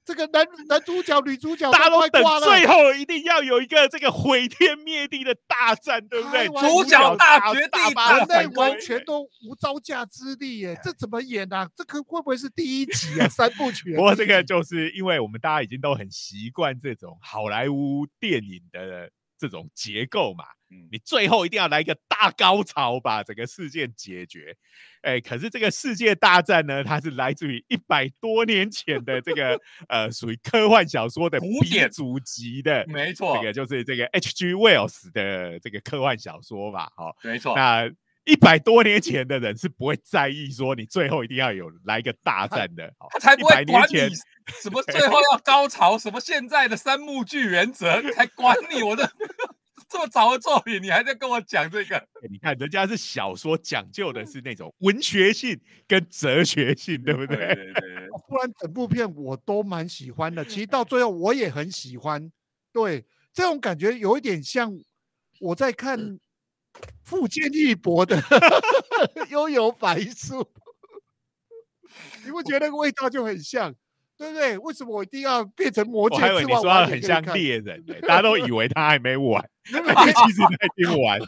[0.08, 6.46] 这个男男主角、女主角，大家都等最后一定要有一个这个毁天灭地的大战，对不对？
[6.48, 7.78] 主角大绝地，
[8.16, 10.80] 人类完全都无招架之力，耶！
[10.82, 11.68] 这怎么演啊？
[11.76, 13.28] 这个会不会是第一集啊？
[13.28, 13.94] 三部曲？
[13.94, 20.44] 不过这个就是因为我们大家已经都很习惯这种好莱坞电影的这种结构嘛。
[20.90, 24.54] 你最后一定要来一个大高潮，把整个事件解决。
[25.00, 34.52] 哎，可是这个世界大战呢，它是来自于一百多年前的这个 呃，属于科幻小说的古典祖级的，没错，这个就是这个 H.G.
[34.52, 36.90] Wells 的这个科幻小说嘛？
[36.94, 37.56] 好，没错。
[37.56, 37.90] 那
[38.28, 44.14] 一百多年前的人是不会在意说你最后一定要有来一个大战的，他才不会管你
[44.62, 49.10] 什么 最后要高潮，什么现在的三幕剧原则才管你我的。
[49.88, 52.06] 这么早的作品，你还在跟我讲这个？
[52.30, 57.36] 你看，人家是小说，讲究的是那种文学性跟哲学性，对不对？
[57.38, 58.08] 对对对。
[58.28, 60.44] 不然整部片我都蛮喜欢的。
[60.44, 62.30] 其实到最后我也很喜欢。
[62.70, 64.78] 对，这种感觉有一点像
[65.40, 66.18] 我在看
[67.02, 68.16] 富坚义博的
[69.30, 70.42] 《悠游白书》，
[72.24, 73.74] 你不觉得那个味道就很像？
[74.18, 74.58] 对不对？
[74.58, 76.16] 为什么我一定要变成魔戒？
[76.16, 79.72] 我还以为你说很像猎人呢， 大家都以为他还没完， 其
[80.32, 81.26] 实他已经完了。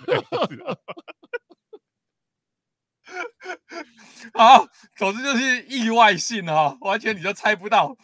[4.35, 7.96] 好，总之就是意外性哈，完全你就猜不到。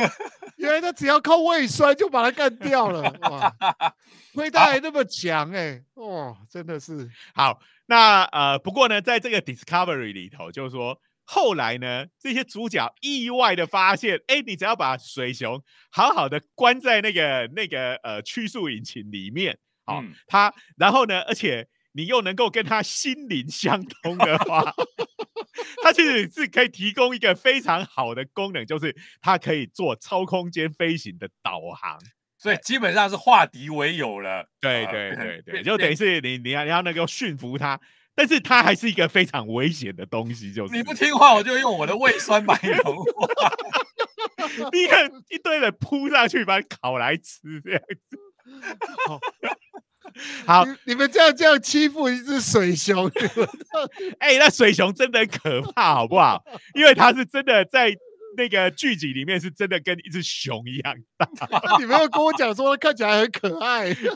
[0.56, 3.54] 原来他只要靠胃酸就把他干掉了，哇！
[4.34, 7.60] 亏他还那么强哎，哇，真的是好。
[7.86, 11.00] 那呃，不过呢，在这个 Discovery 里头，就是说。
[11.32, 24.74] 后来呢，这些主角意外的发现，哎，你只要把水熊好好的关在那个那个呃曲速引擎里面，好，它，然后呢，而且你又能够跟他心灵相通的话，
[25.82, 31.98] 它其实是可以提供一个非常好的功能，就是它可以做超空间飞行的导航，
[32.38, 34.48] 所以基本上是化敌为友了。
[34.60, 37.80] 对对对对，就等于是你你要你要能够驯服它。
[38.12, 43.28] 但是它还是一个非常危险的东西，就是你不听话，我就用我的胃酸把你融化。
[44.72, 48.18] 你看一堆人扑上去把你烤来吃这样子。
[50.46, 53.10] 好，你们这样这样欺负一只水熊，
[54.18, 56.42] 哎，那水熊真的很可怕，好不好？
[56.74, 57.94] 因为它是真的在
[58.36, 61.28] 那个剧集里面是真的跟一只熊一样大。
[61.78, 64.14] 你没有跟我讲说看起来很可爱，对，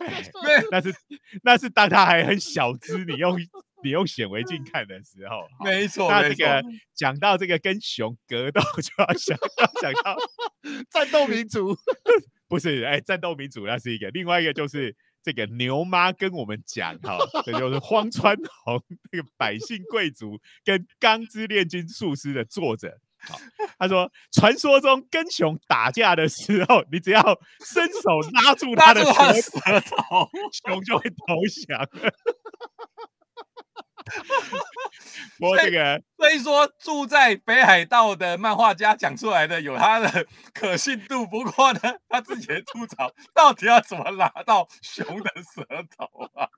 [0.71, 0.95] 那是
[1.43, 3.39] 那是当它还很小只，你用。
[3.85, 6.11] 你用显微镜看的时候，没错。
[6.11, 10.17] 那这个讲到这个跟熊格斗，就要想要想到
[10.91, 11.77] 战斗民族，
[12.49, 12.83] 不是？
[12.85, 23.01] 哎，战斗民族那是一个，另外一个就是这个牛妈跟我们讲哈，这就是荒川弘那个百姓贵族跟钢之炼金术师的作者。
[23.27, 23.41] 好，
[23.79, 27.23] 他说传说中跟熊打架的时候，你只要
[27.65, 31.89] 伸手拉住他的舌头，熊就会投降。
[35.41, 41.27] 我这个，所以说住在北海道的漫画家讲出来的有他的 可信度。
[41.27, 46.49] 不过呢，他自己的吐槽到底要怎么拿到熊的舌头啊？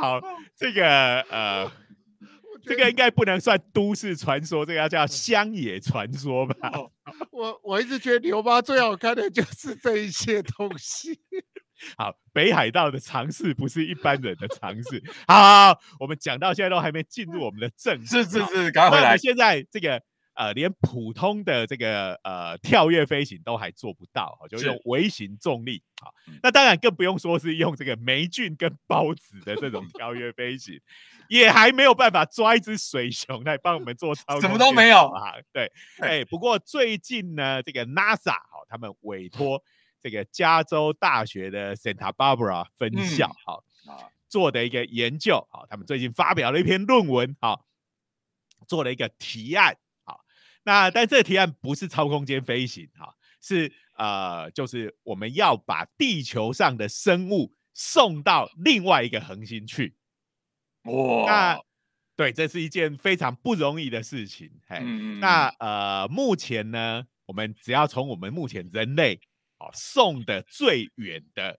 [0.00, 0.20] 好，
[0.56, 1.70] 这个呃，
[2.66, 6.70] 这个应该不能算都市传说，这个要叫乡野传说吧？
[7.30, 11.20] 我我一直觉得牛妈最好看的就是这一些东西。
[11.96, 15.02] 好，北海道的尝试不是一般人的尝试。
[15.26, 19.16] 好，我们讲到现在都还没进入我们的正是是是，赶快回来。
[19.16, 20.02] 现在这个
[20.34, 25.82] 呃，连普通的这个呃跳跃飞行都还做不到，就用微型重力。
[26.00, 30.80] 好，那当然更不用说是用这个霉菌跟孢子的这种跳跃飞行，
[31.28, 34.40] 也还没有办法抓一只水熊来帮我们做操。
[34.40, 35.34] 什么都没有啊？
[35.52, 39.62] 对，哎，不过最近呢，这个 NASA 好，他们委托。
[40.02, 43.62] 这个加州大学的 Santa Barbara 分校，好
[44.28, 47.66] 做的一个研究，好，他们最近发表了一篇论文，好，
[48.66, 50.24] 做了一个提案，好，
[50.64, 59.94] 那但这个提案不是超空间飞行，哈，是呃，就是我们要把地球上的生物送到另外一个恒星去，
[60.84, 61.60] 哇，那
[62.16, 64.80] 对，这是一件非常不容易的事情，嘿，
[65.20, 69.20] 那呃，目前呢，我们只要从我们目前人类。
[69.74, 71.58] 送的最远的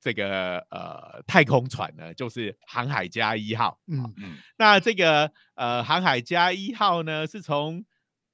[0.00, 3.80] 这个呃太空船呢，就是航海家一号。
[3.86, 7.82] 嗯嗯，那这个呃航海家一号呢，是从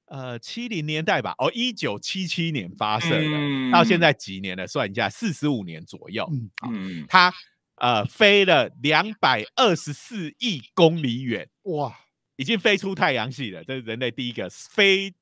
[0.07, 4.67] 呃七零年代吧，哦一九七七年发射的，到现在几年了？
[4.67, 6.29] 算一下，四十五年左右。
[6.33, 7.33] 嗯嗯，它
[7.77, 11.95] 呃飞了两百二十四亿公里远，哇，
[12.35, 13.63] 已经飞出太阳系了。
[13.63, 15.15] 这是人类第一个飞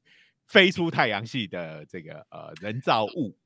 [0.47, 3.39] 飞出太阳系的这个呃人造物。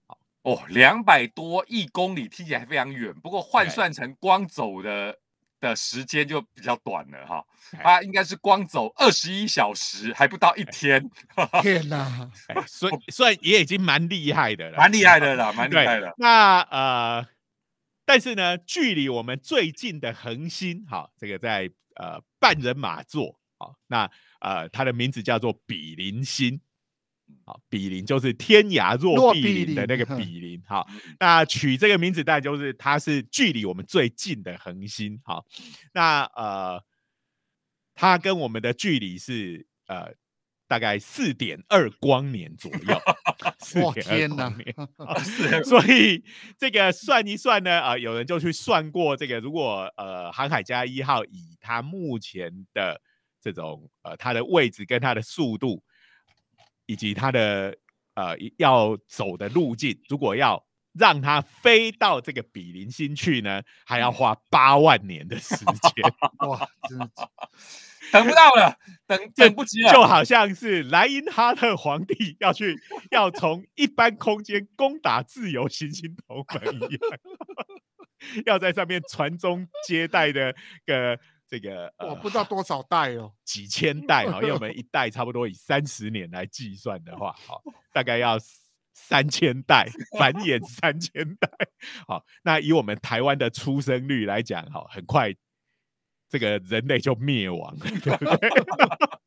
[0.43, 5.17] 哦，两百多亿公里听起来非常远，不过换算成光走的
[5.61, 7.45] 的时间就比较短了哈。
[7.81, 11.09] 它应该是光走二十一小时，还不到一天。
[11.63, 12.29] 天哪，
[12.67, 16.13] 所以算也已经蛮厉害的了， 蛮厉害的了，蛮厉害的。
[16.19, 17.25] 那呃，
[18.05, 26.61] 但是呢，距离我们最近的恒星，哈，这个在呃半人马座，好，那呃它的名字叫做比邻星。
[27.45, 30.63] 好，比邻就是天涯若比邻的那个比邻。
[30.69, 30.87] 好，
[31.19, 35.21] 那取这个名字，但就是它是距离我们最近的恒星。
[35.25, 35.45] 好，
[35.93, 36.83] 那呃，
[37.95, 40.15] 它跟我们的距离是呃
[40.69, 43.03] 大概四点二光年左右。
[43.83, 44.55] 哇天哪！
[45.65, 46.25] 所以
[46.57, 53.01] 这个算一算呢，啊，有人就去算过这个，如果呃航海家一号以它目前的
[53.41, 55.83] 这种呃它的位置跟它的速度。
[56.93, 57.75] 以及它的
[58.15, 65.67] 呃要走的路径，如果要让它飞到这个比邻星去呢，还要花八万年的时间。
[66.47, 67.11] 哇，真的
[68.13, 68.77] 等不到了，
[69.07, 72.77] 等等不及了，就好像是莱茵哈特皇帝要去
[73.11, 77.01] 要从一般空间攻打自由行星头门一样，
[78.45, 81.19] 要在上面传宗接代的个。
[81.53, 87.63] 这个我不知道多少代哦， 几千代哈，因为我们一代差不多以三十年来计算的话，好，
[87.93, 88.39] 大概要
[88.95, 89.87] 三千代
[90.19, 91.51] 繁衍三千代。
[92.09, 95.31] 好，那以我们台湾的出生率来讲，哈，很快
[96.27, 98.51] 这个人类就灭亡了，对不对？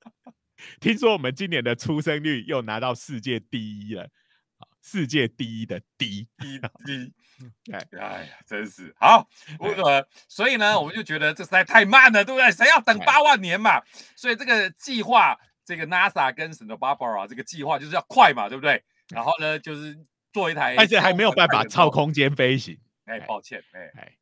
[0.82, 4.10] 听说我们今年的出生率又拿到世界第一了，
[4.86, 7.14] 世界第一的低低低。
[7.74, 12.52] 哎，哎呀，真是好，我呃，所以呢，我们就觉得这实在太慢了，对不对？
[12.52, 13.82] 谁要等八万年嘛？
[14.16, 18.84] 所以这个计划，这个 NASA 跟 Santa Barbara 这个计划就是要快嘛，对不对？
[19.10, 19.98] 然后呢，就是
[20.32, 22.78] 做一台，但是还没有办法超空间飞行。
[23.06, 24.18] 哎，抱歉，哎哎，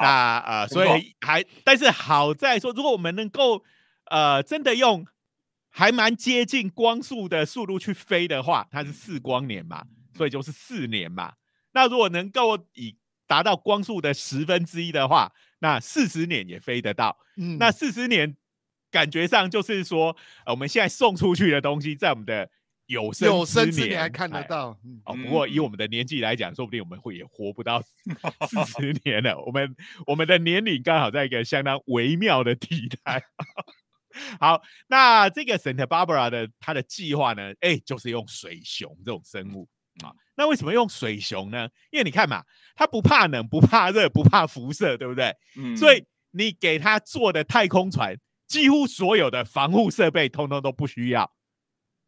[0.00, 3.62] 那呃，所以还，但是好在说，如果我们能够
[4.06, 5.04] 呃，真的用
[5.70, 9.84] 还蛮接近光速的速度去飞的话，它是四光年嘛，
[10.16, 11.34] 所以就是四年嘛。
[11.72, 12.96] 那如果能够以
[13.26, 17.18] 达到光速的十分之一的话，那四十年也飞得到。
[17.36, 18.36] 嗯，那四十年
[18.90, 22.48] 感觉上就是说，呃，我们现在送出去的东西，在我们的
[22.86, 24.78] 有生有生之年还看得到。
[25.04, 29.40] 哦，不过以我们的年纪来讲，说不定我们会也活不到四十 年了。
[29.40, 29.74] 我们
[30.06, 33.24] 我们的年龄刚好在一个相当微妙的地带。
[34.38, 37.52] 好，那这个 Santa Barbara 的它的计划呢？
[37.60, 39.68] 哎，就是用水熊这种生物。
[40.02, 41.68] 啊，那为什么用水熊呢？
[41.92, 42.42] 因为你看嘛，
[42.74, 45.32] 它不怕冷，不怕热，不怕辐射，对不对？
[45.56, 51.30] 嗯，所以你给它做的太空船，几乎所有的防护设备通通都不需要，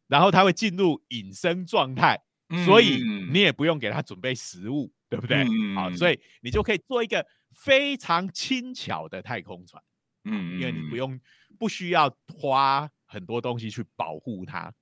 [0.09, 2.21] 然后它会进入隐身状态，
[2.65, 5.45] 所以你也不用给它准备食物，对不对？
[5.77, 9.81] 好，所以你就可以做一个非常轻巧的太空船，
[10.25, 11.21] 嗯，因为你不用
[11.57, 14.73] 不需要花很多东西去保护它，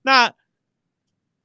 [0.00, 0.34] 那。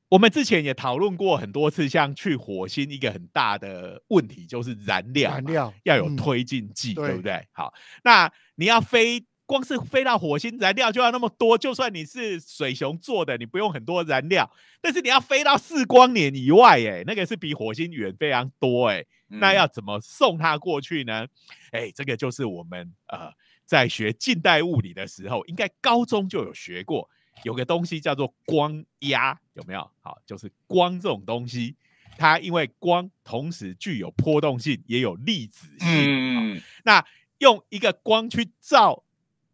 [0.09, 7.47] 我们之前也讨论过很多次，像去火星一个很大的问题就是燃料，燃料要有推进剂，对不对？
[7.51, 11.57] 好，那你要飞，光是飞到火星，燃料就要那么多。
[11.57, 21.25] 就算你是水熊做的，你不用很多燃料，但是你要飞到四光年以外，哎，那个是比火星远非常多，哎，那要怎么送它过去呢？
[21.71, 23.31] 哎，这个就是我们呃
[23.65, 27.09] 在学近代物理的时候，应该高中就有学过。
[27.43, 29.91] 有个东西叫做光压，有没有？
[30.01, 31.75] 好，就是光这种东西，
[32.17, 36.55] 它因为光同时具有波动性，也有粒子性。
[36.55, 37.05] 嗯，那
[37.39, 39.03] 用一个光去照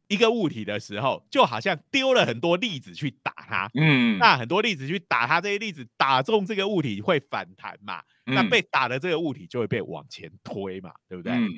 [0.08, 3.70] 一个物体的时候，就好像丢了很多粒子去打它。
[3.74, 8.04] 嗯，那很多粒子去打它，这些粒子打中这个物体会反弹嘛？
[8.26, 10.94] 那被打的这个物体就会被往前推嘛？
[11.10, 11.34] 对不对？
[11.34, 11.50] 嗯，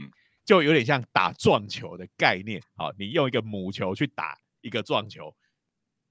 [0.45, 2.61] 就有点像打撞球的概念。
[2.75, 5.35] 好，你用一个母球去打一个撞球。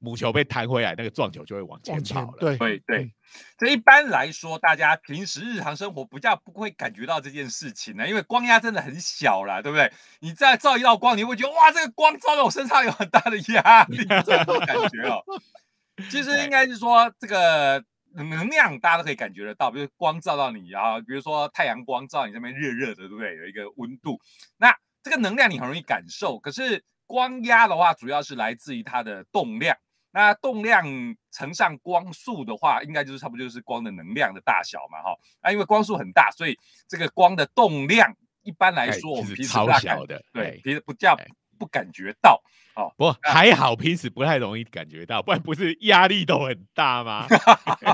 [0.02, 2.36] 母球被弹回来，那个撞球就会往前跑了。
[2.40, 3.14] 对对对，
[3.56, 9.90] 这一般来说，大家平时日常生活不叫不会感觉到这件事情呢，因为光压真的很小啦，对不对？
[10.18, 15.22] 你再照一道光，你会觉得哇，这个光照在我身上有很大的压力，这种感觉哦。
[16.10, 17.84] 其实应该是说，这个
[18.14, 23.36] 能量大家都可以感觉得到，比如光照到你啊，比如说太阳光照你这边热热的，对不对？
[23.36, 24.18] 有一个温度，
[24.56, 26.38] 那这个能量你很容易感受。
[26.40, 29.76] 可是光压的话，主要是来自于它的动量。
[30.12, 30.84] 那动量
[31.30, 35.16] 乘上光速的话，应该就是差不多就是光的能量的大小嘛，哈。
[35.42, 41.18] 那因为光速很大，所以这个光的动量一般来说我们平时超小的，对，平时不叫
[41.58, 42.42] 不感觉到。
[42.74, 47.26] 哦，不过还好，平时不太容易感觉到，不然不是压力都很大吗？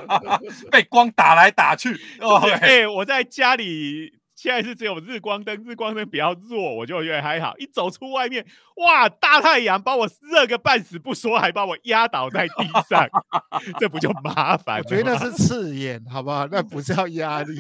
[0.71, 2.01] 被光打来打去。
[2.21, 7.57] 哦哎，我在家里现在是只有日光灯，日光灯比较弱，我就觉得还好。
[7.59, 13.05] 一走出外面，哇，大太阳把我热个半死不说，还把我压倒在地上，
[13.81, 14.79] 这不就麻烦？
[14.79, 16.47] 我觉得是刺眼，好不好？
[16.47, 17.59] 那不是要压力。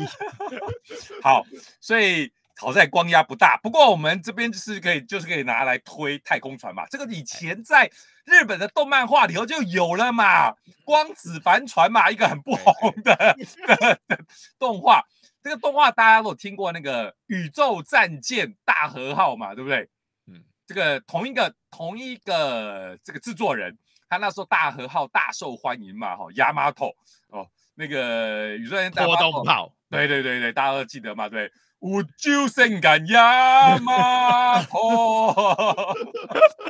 [1.20, 1.44] 好，
[1.80, 2.30] 所以。
[2.60, 6.84] 好在光压不大，不过我们这边就是可以，就是可以拿来推太空船嘛。
[6.90, 7.88] 这个以前在
[8.24, 10.52] 日本的动漫画里头就有了嘛，
[10.84, 13.38] 光子帆船嘛，一个很不红的
[14.58, 15.04] 动画。
[15.48, 19.88] 这个动画大家都有听过那个宇宙战舰大和号嘛，对不对？
[20.26, 23.78] 嗯，这个同一个同一个这个制作人，
[24.10, 26.88] 他那时候大和号大受欢迎嘛，哈，亚马头
[27.28, 31.50] 哦，那个宇宙战舰大和号，对对对对，大家都记得嘛，对。
[31.78, 35.32] 我就性感呀嘛哦，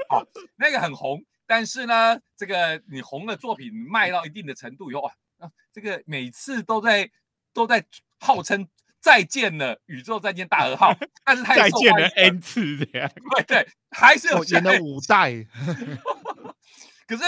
[0.08, 0.24] 好，
[0.56, 5.00] 那个很红，但是呢，这个你红的作品卖到一定的程度以后
[5.38, 7.10] 啊，这个每次都在
[7.58, 7.84] 都在
[8.20, 8.68] 号称
[9.00, 15.32] 再见了宇宙再见大和号， 但是他再见了 N 次这样， 对对，还是有演了五代，
[17.06, 17.22] 可是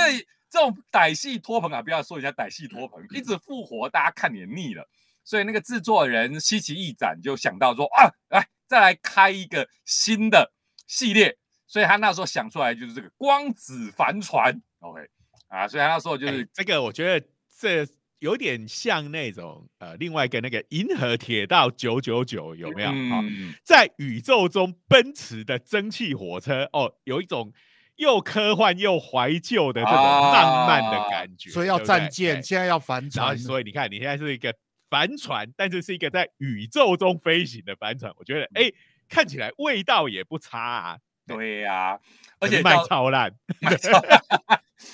[0.49, 4.89] 这种歹戏托棚啊，不要说人家歹戏托棚，一直复活，大家看也腻了。
[5.25, 10.53] 所以那个制作人西奇一展就想到说啊，来再来开一个新的
[10.87, 15.09] 系列，所以他那时候想出来就是这个光子帆船，OK。
[15.49, 17.27] 啊，所以他那时候就是这个，我觉得
[17.59, 17.85] 这
[18.21, 22.91] 有点像那种呃，另外一个那个银河铁道九九九有没有？
[22.91, 23.23] 哈，
[23.65, 27.53] 在宇宙中奔驰的蒸汽火车哦，有一种
[27.97, 31.51] 又科幻又怀旧的这种浪漫的感觉。
[31.51, 34.55] 所以要战舰，现在要帆船，所以你看你现在是一个。
[34.91, 38.73] 帆船，但是是一个在宇宙中飞行的帆船，我觉得哎，
[39.09, 40.99] 看起来味道也不差啊。
[41.37, 41.99] 对呀，
[42.39, 44.23] 而且卖超烂， 卖超烂。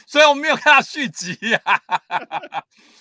[0.06, 1.60] 所以我们没有看到续集呀。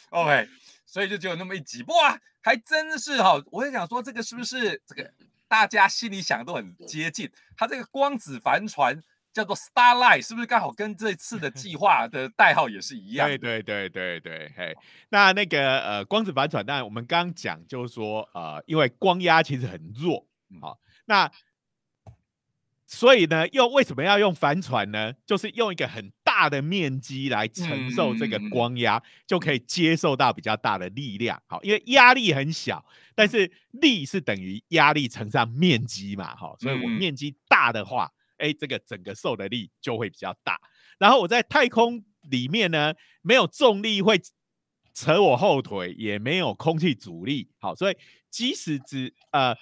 [0.09, 0.47] OK，
[0.85, 3.41] 所以就只有那么一集，哇，还真是哈。
[3.51, 5.11] 我在想说，这个是不是这个
[5.47, 7.31] 大家心里想的都很接近？
[7.57, 9.01] 它这个光子帆船。
[9.35, 13.27] 叫做 Starlight，是不是刚好跟这次的计划的代号也是一样？
[13.27, 14.73] 对对对对对，嘿，
[15.09, 20.25] 那那个呃光子帆船，当然我们刚刚讲就是说呃，因为光压其实很弱，
[20.61, 21.29] 好，那
[22.87, 25.13] 所以呢，又为什么要用帆船呢？
[25.25, 38.11] 就是用一个很大的面积来承受这个光压，就可以接受到比较大的力量，好，因为压力很小，但是力是等于压力乘上面积嘛，哈，所以我面积大的话。
[38.37, 40.59] 哎，这个整个受的力就会比较大。
[40.99, 44.19] 然后我在太空里面呢，没有重力会
[44.93, 47.49] 扯我后腿，也没有空气阻力。
[47.59, 47.95] 好，所以
[48.29, 49.55] 即使只呃，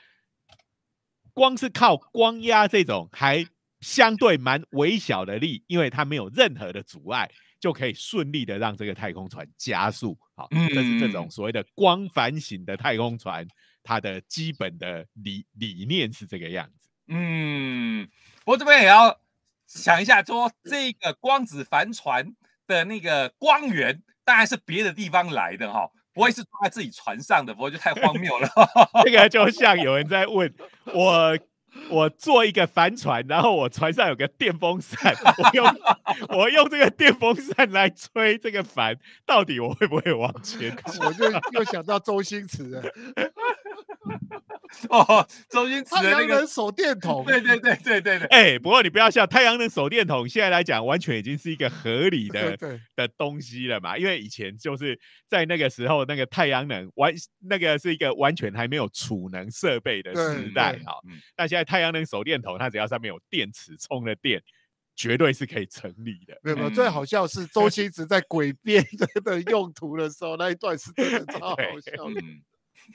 [1.34, 3.46] 光是靠光压这种还
[3.82, 7.30] 相对蛮微小的力，因为它没有任何的阻碍，
[7.60, 10.18] 就可以顺利的让这个太空船加速。
[10.36, 13.48] 好，这是这种所谓的光帆型的太空船，
[13.84, 16.88] 它的基本的理理念是这个样子。
[17.08, 18.08] 嗯。
[18.46, 19.22] 我这边也要
[19.68, 22.36] 想一下，说这个光子帆船
[22.68, 28.48] 的那个光源当然是别的地方来的哈，不会是坐在自己船上的，不会就太荒谬了。
[29.04, 30.54] 这个就像有人在问
[30.94, 31.38] 我，
[31.90, 35.66] 我坐一个帆船，然后我船上有个电风扇，我用
[36.38, 38.96] 我用这个电风扇来吹这个帆，
[39.26, 40.76] 到底我会不会往前？
[41.02, 42.82] 我就又想到周星驰了。
[44.90, 48.28] 哦，周星驰的那个手电筒，对对对对对对。
[48.28, 52.58] 哎，不过你不要笑，太阳能手电筒现在来讲，完全已经是一个合理的
[52.96, 53.98] 的东西了嘛。
[53.98, 57.14] 因为以前就是在那个时候，那个太阳能完
[57.48, 60.94] 那个是一个完全还没有储能设备的时代哈。
[61.36, 64.42] 但现在太阳能手电筒，它只要上面有电池充了电，
[64.96, 66.38] 绝对是可以成立的。
[66.44, 68.86] 没有，最好笑是周星驰在诡辩
[69.24, 71.92] 的用途的时候，那一段是真的超好笑。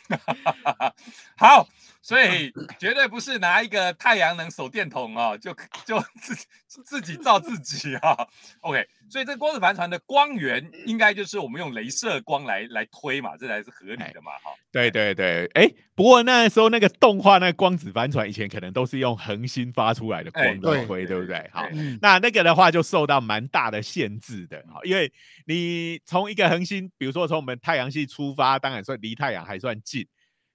[1.36, 1.68] 好，
[2.02, 8.26] 所以绝对不是拿一个太阳能手电筒哦，就就自己自己照自己啊。
[8.60, 14.32] OK，所以这光子帆船的光源应该就是我们用镭射光来来推嘛，这才是合理的嘛。
[14.42, 21.48] 哈，对对对，哎，不过那时候那个动画那光子帆船以前可能都是用恒星发出来的光来推，对不对？
[21.52, 21.66] 好，
[22.00, 25.12] 那那个的话就受到蛮大的限制的，好，因为
[25.46, 30.06] 你从一个恒星，比如说从我们太阳系出发，当然算离太阳还算近。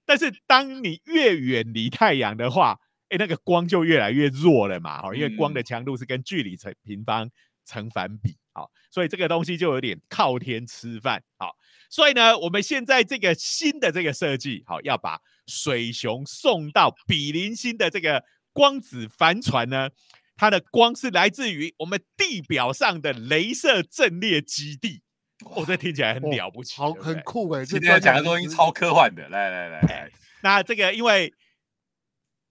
[0.06, 2.78] 但是当你越远离太阳的话，
[3.08, 7.30] 哎，那个光就越来越弱了嘛，哈，因为光的强度是跟距离成平方
[7.64, 11.56] 成反比，好，所以这个东西就有点靠天吃饭，好，
[11.90, 19.90] 所以呢，我们现在这个新的这个设计，好，要把水熊送到比邻星的这个光子帆船呢，
[20.36, 25.02] 它的光是来自于我们地表上的镭射阵列基地。
[25.44, 27.64] 哦，这听起来很了不起，好，很酷哎！
[27.64, 30.10] 今天讲的东西超科幻的，来来来，
[30.42, 31.34] 那这个因为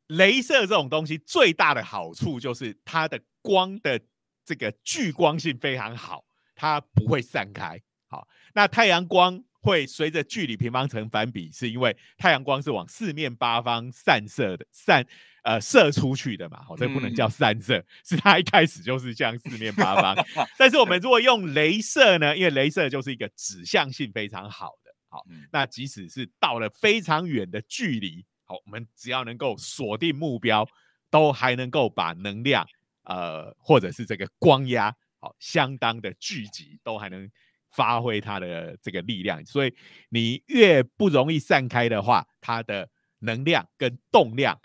[0.09, 4.01] 镭射这种东西最大的好处就是它的光的
[4.45, 6.23] 这个聚光性非常好，
[6.55, 7.79] 它不会散开。
[8.07, 15.05] 好，那太阳光会随着距离平方成反比，是因为太阳光是往四面八方散射的，散。
[15.43, 20.15] 呃，射出去的嘛，好，这不能叫散射，是它一开始就是这样四面八方。
[20.57, 25.21] 但是我们如果用镭射呢，因为镭射就是一个指向性非常好的，好，
[25.51, 30.65] 那即使是到了非常远的距离，好，我们只要能够锁定目标，
[31.09, 32.65] 都还能够把能量，
[33.03, 37.29] 呃，或者是这个光压，好，相当的聚集，都还能
[37.71, 39.45] 发挥它的这个力量。
[39.45, 39.73] 所以
[40.09, 42.89] 你越不容易散开的话，它的
[43.19, 44.59] 能量跟动量。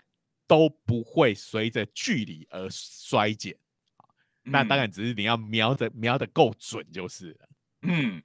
[0.49, 3.55] 都不会随着距离而衰减，
[4.41, 7.49] 那当然只是你要瞄的瞄的够准就是了。
[7.83, 8.23] 嗯，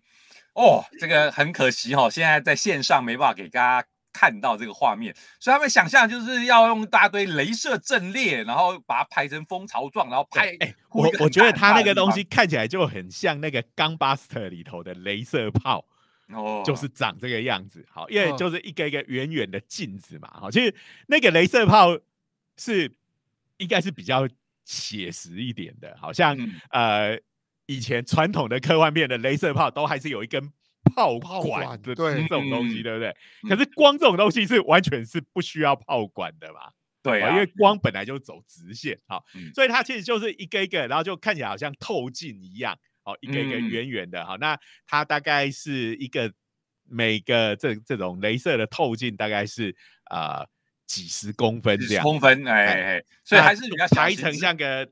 [0.54, 10.56] 哦，这个很可惜哈，现在在线上没办法给大家看到这个画面，所以他们想象就是要用一大堆镭射阵列，然后把它拍成蜂巢状，然后拍。
[10.60, 15.84] 哎，我我觉得他那个东西看起来就很像那个《钢巴斯特》里头的镭射炮。
[16.28, 17.84] 哦，就是长这个样子。
[17.90, 20.30] 好，因为就是一个一个圆圆的镜子嘛。
[20.32, 20.74] 好，其实
[21.08, 21.98] 那个镭射炮。
[22.56, 22.88] 是，
[23.56, 24.28] 应该是比较
[24.64, 26.38] 写实一点的，好像
[26.70, 27.18] 呃，
[27.66, 30.52] 以前传统的科幻片的镭射炮都还是有一根
[30.94, 33.14] 炮管的这种东西，对不对？
[33.48, 36.70] 可是光这种东西是完全是不需要炮管的嘛？
[37.02, 39.24] 对啊，因为光本来就走直线，好，
[39.54, 46.32] 所以它其实就是一个一个，然后就看起来好像透镜一样，好，一个一个圆圆的，好，那它大概是一个
[46.88, 49.76] 每个这这种镭射的透镜大概是
[50.10, 50.46] 呃。
[50.86, 54.86] 几十公分这样，公分哎，所以还是比较排成像个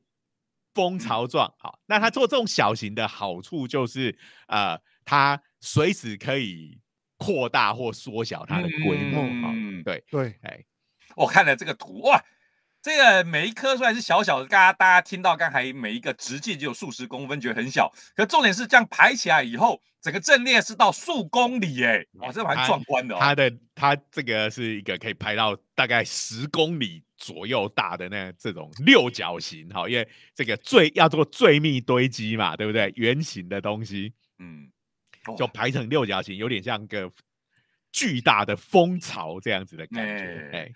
[0.72, 1.53] 蜂巢状。
[1.59, 4.16] 好，那它做这种小型的好处就是，
[4.49, 6.79] 呃，它随时可以
[7.17, 9.23] 扩大或缩小它的规模。
[9.23, 10.63] 嗯，对对，哎，
[11.17, 12.23] 我看了这个图哇。
[12.83, 17.89] 这个每一颗虽然是小小的，大家大家听到刚才每一个直径就有数十公分，觉得很小。
[18.17, 23.17] 可重点是这样排起来以后，整个阵列是到数公里，哎，哇，这蛮壮观的。
[23.21, 32.93] 它的它这个是一个可以排到大概十公里左右大的那这种六角形，哈，因为这个最要做最密堆积嘛，对不对？
[32.97, 34.72] 圆形的东西，嗯，
[35.37, 37.11] 就排成六角形，有点像个
[37.91, 40.73] 巨大的蜂巢这样子的感觉，哎。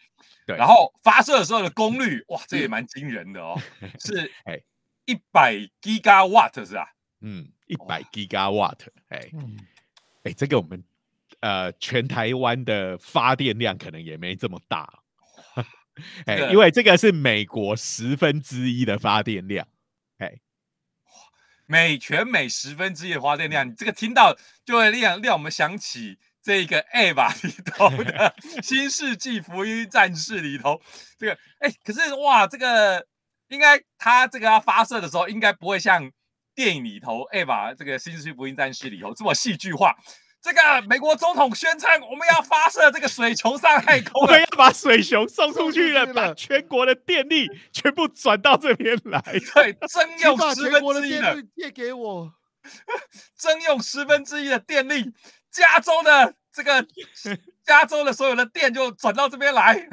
[0.46, 3.60] 对，然后发射的时候的功率，哇，这也蛮惊人的哦，
[3.98, 4.60] 是哎。
[5.08, 6.92] 一百 gigawatt 是吧？
[7.20, 9.30] 嗯，一百 gigawatt，哎，
[10.24, 10.82] 哎，这个我们
[11.38, 14.92] 呃全台湾的发电量可能也没这么大，
[16.26, 19.68] 哎，因为这个是美国十分之一的发电量，
[20.18, 20.40] 哎，
[21.66, 26.18] 美全美十分之一的发电量，你这个听到就会让让我们想起。
[26.46, 28.32] 这个 A 吧 里头的
[28.64, 30.80] 《新世纪福音战士》里头，
[31.18, 33.04] 这个哎，可是哇，这个
[33.48, 36.08] 应该它这个要发射的时候，应该不会像
[36.54, 39.96] 电影里头 A 吧这个《新世纪福音战士》里头这么戏剧化。
[40.46, 49.20] 这个美国总统宣称，我们要发射这个水球上太空，我们要把水熊送出去了，把全国的电力全部转到这边来。
[49.20, 52.32] 对，征用十分之一的借给我，
[53.36, 55.12] 征用十分之一的电力。
[55.50, 56.86] 加州的这个
[57.66, 59.88] 加州的所有的电就转到这边来，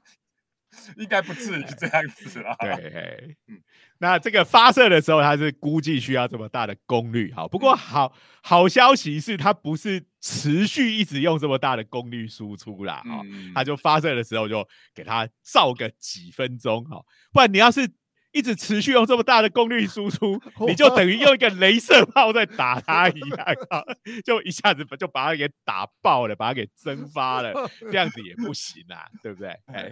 [0.96, 2.56] 应该不至于这样子啊。
[2.60, 3.36] 对，
[3.98, 7.32] 那这个发射的时候，它是估计需要这么大的功率。
[7.32, 13.02] 好，不过好好消息是，它不是持续一直用这么大的功率输出啦。
[13.06, 13.24] 哦，
[13.54, 16.84] 它就发射的时候就给它照个几分钟。
[16.84, 17.90] 哈，不然你要是
[18.30, 23.46] 一直持续用这么大的功率输出， 你就等于用一个镭射炮在打它一样，
[24.24, 27.52] 就一下子就把它给打爆了，把它给蒸发了，
[27.90, 29.48] 这样子也不行啊，对不对？
[29.66, 29.90] 哎，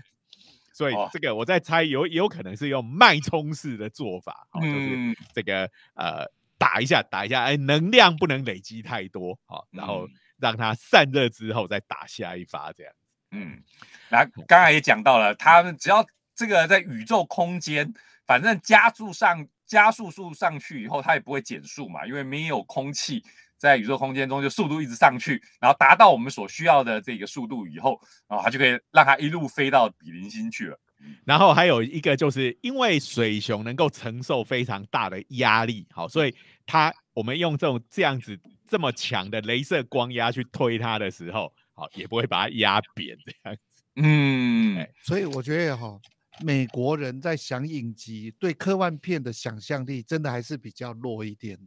[0.76, 6.26] 所以这个我在猜，有有可能是用脉冲式的做法，就是这个呃
[6.58, 10.06] 打一下打一下，哎，能量不能累积太多，好，然后
[10.38, 12.92] 让它散热之后再打下一发，这样。
[13.30, 13.62] 嗯，
[14.10, 17.94] 那刚才也讲到了，他们只要这个在宇宙空间。
[18.26, 23.22] 反正加速上加速速上去以后，它也不会减速嘛，因为没有空气
[23.58, 30.78] 在宇宙空间中，就速度一直上去，然后达到我们所需要的这个速度以后，然后它就可以让它一路飞到比邻星去了。
[31.24, 36.34] 然后还有一个就是因为水熊能够承受非常大的压力，好，所以
[36.64, 43.82] 它我们用这种这样子这么强的镭射光压去推它的时候，好也不会把它压扁这样子。
[43.96, 45.98] 嗯，所以我觉得哈。
[46.42, 51.58] 美国人在想影集，对科幻片的想象力真的还是比较弱一点。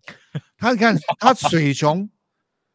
[0.57, 2.09] 他看 他水熊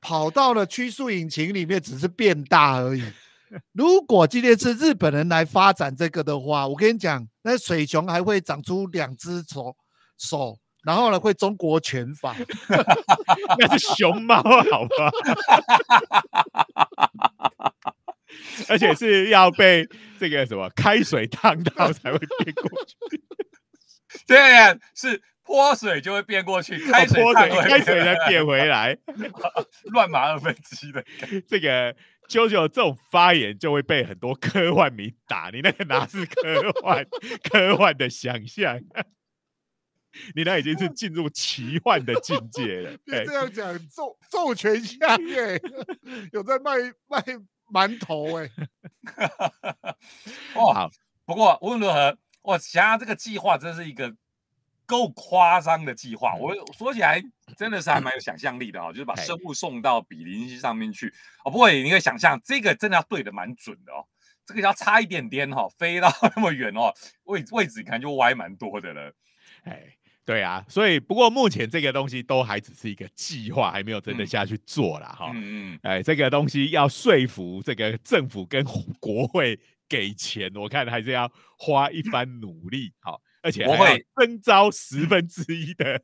[0.00, 3.04] 跑到了曲速引擎里面，只是变大而已。
[3.72, 9.76] 如果今天是日本人来发展这个的话，我跟你讲，那水熊还会长出两只手
[10.18, 12.34] 手，然后呢会中国拳法，
[13.58, 15.10] 那是熊猫，好吧？
[18.68, 19.88] 而且是要被
[20.18, 22.96] 这个什么开水烫到才会变过去，
[24.26, 24.36] 对，
[24.94, 27.22] 是泼水就会变过去，开水
[27.62, 28.96] 开水再变回来，
[29.92, 31.04] 乱码二分之一的。
[31.46, 31.92] 这个
[32.28, 37.06] 啾啾这种发言就会被很多科幻迷打，你那个哪是科幻？
[37.50, 38.80] 科幻的想象，
[40.34, 42.96] 你那已经是进入奇幻的境界了。
[43.04, 45.60] 别这样讲，咒咒拳下耶，
[46.32, 46.72] 有在卖
[47.08, 47.22] 卖。
[47.72, 48.50] 馒头哎，
[50.56, 50.90] 哇！
[51.24, 54.14] 不过无论如何，我想想这个计划真是一个
[54.86, 56.34] 够夸张的计划。
[56.34, 57.22] 我说起来
[57.56, 61.12] 真的是还蛮有想象力的哈，就是把生物送到比邻星上面去
[61.44, 61.50] 哦。
[61.50, 64.06] 不过你可以想象，这个真的要对的蛮准的哦。
[64.46, 66.92] 这个要差一点点哈，飞到 那么远哦，
[67.24, 69.14] 位位置可能就歪蛮多的了。
[69.64, 69.96] 哎。
[70.26, 75.30] 对啊，所以不过目前这个东西都还只是一个计划，还没有真的下去做啦哈。
[75.34, 75.78] 嗯嗯。
[75.82, 78.64] 哎，这个东西要说服这个政府跟
[78.98, 82.92] 国会给钱，我看还是要花一番努力。
[83.00, 86.00] 好，而且还会征招十分之一的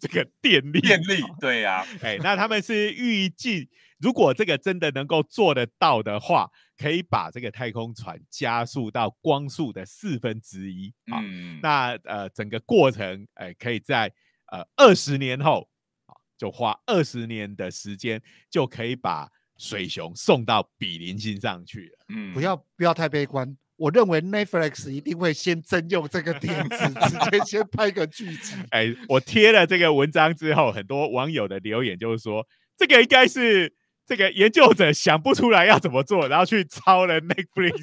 [0.00, 0.80] 这个电力。
[0.80, 1.86] 电力，对呀。
[2.00, 6.50] 哎，那他们是预计，如果这个真的能够做得到的话。
[6.78, 11.18] 可以把这个太空船加速到光速的四分之一啊，
[11.60, 14.12] 那呃整个过程哎可以在
[14.52, 15.68] 呃二十年后
[16.06, 22.06] 啊就花二十年的时间就可以把水熊送到比邻星上去了。
[22.10, 26.76] 嗯，不要不要太悲观，我认为 Netflix 一定会先征用这个点子，
[27.10, 28.54] 直接先拍个剧集。
[28.70, 33.74] 哎，我贴了这个文章之后，很多网友的留言就是说，这个应该是。
[34.08, 37.76] 这个研究者想不出来要怎么做，然后去抄了 Netflix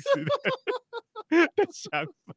[1.30, 2.34] 的 想法。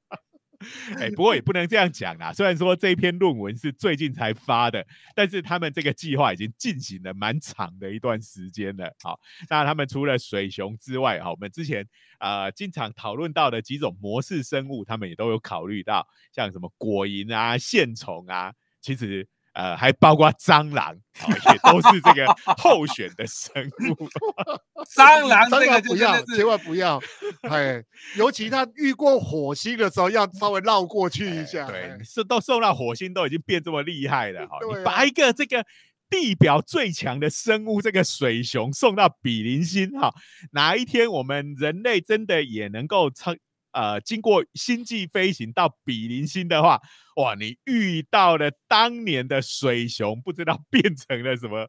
[0.99, 2.33] 哎，不过也不能这样讲啦。
[2.33, 4.85] 虽然说这篇论文是最近才发的，
[5.15, 8.93] 但是他们这个计划已经进行了蛮长的一段时间了。
[9.03, 9.19] 好，
[9.49, 11.87] 那他们除了水熊之外，哈，我们之前
[12.19, 19.27] 呃经常讨论到的几种模式生物，他们也都有考虑到，像什么果蝇啊、线虫啊，其实。
[19.59, 20.95] 呃，还包括蟑螂，
[21.27, 22.25] 也都是这个
[22.59, 24.09] 候选的生物。
[24.95, 27.03] 蟑螂这个不要，千万不要。
[27.43, 27.83] 哎，
[28.17, 31.67] 尤其他遇过火星的时候，要稍微绕过去一下。
[31.67, 35.67] 对，是都送到火星都已经变这么厉害了，哈，你把一个这个
[36.09, 40.15] 地表最强的生物，这个水熊送到比邻星，哈，
[40.53, 43.37] 哪一天我们人类真的也能够称？
[43.73, 46.81] 呃，经过星际飞行到比邻星的话，
[47.17, 51.69] 哇，你遇到了当年的水熊，不知道 变成了什么，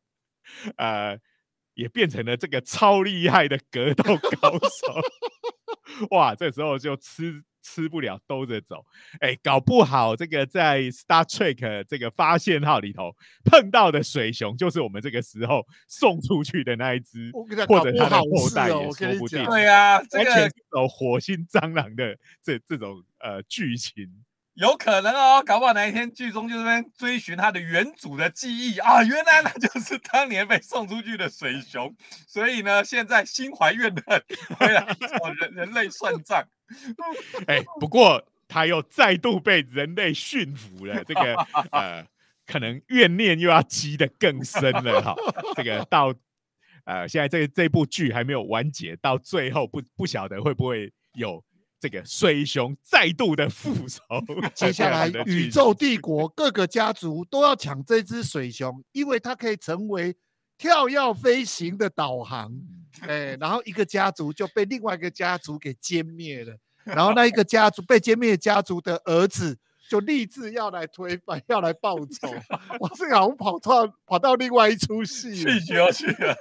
[0.78, 1.18] 呃，
[1.76, 5.02] 也变成了这个超厉害的格斗高手，
[6.12, 7.44] 哇，这时候就吃。
[7.70, 8.84] 吃不了兜着走，
[9.20, 13.16] 哎，搞不好这个在 Star Trek 这个发现号里头
[13.46, 17.32] 碰到的水熊，就是我们这个时候送出去的那一只，
[17.68, 19.46] 或者它的后代也说不定。
[19.46, 24.10] 对啊，这个有火星蟑螂的这这种呃剧情。
[24.60, 31.96] 有可能哦，搞不好哪一天剧中就这边追寻他的原主的记忆啊，原来那就是当年被送出去的水熊，
[32.28, 34.22] 所以呢，现在心怀怨恨，
[34.60, 36.46] 回来找人人类算账。
[37.48, 41.36] 哎，不过他又再度被人类驯服了，这个
[41.72, 42.06] 呃，
[42.46, 45.16] 可能怨念又要积得更深了哈。
[45.56, 46.14] 这个到
[46.84, 51.42] 呃，现在这这部剧还没有完结，到最后不不晓得会不会有。
[51.80, 54.04] 这个水熊再度的复仇。
[54.54, 60.16] 接下来，宇宙帝国各个家族都要抢这只水熊，因为它可以成为
[60.58, 62.52] 跳跃飞行的导航。
[63.08, 66.58] 哎，然后一个家族就被另外一个家族给歼灭了。
[66.84, 69.58] 然后那一个家族被歼灭家族的儿子
[69.90, 72.34] 就立志要来推翻，要来报仇。
[72.80, 76.36] 我这个好像跑到跑到另外一出戏，去就要去了。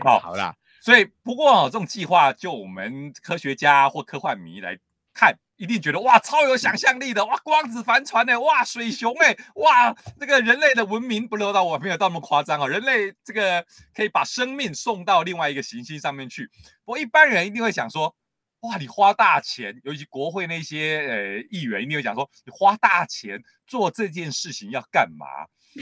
[0.00, 0.54] 好，好啦。
[0.88, 4.74] 所以不过这种计划，就我们科学家或科幻迷来
[5.12, 13.62] 看，一定觉得哇，超有想象力的哇，光子帆船呢，哇，水熊哎，哇，这个人类的文明不留到我没有到那么夸张啊，人类这个
[13.94, 16.50] 可以把生命送到另外一个行星上面去。
[16.86, 18.16] 不过一般人一定会想说。
[18.62, 18.76] 哇！
[18.76, 25.26] 你花大钱，尤其国会那些呃议员一定会讲说，你花大钱做这件事情要干嘛？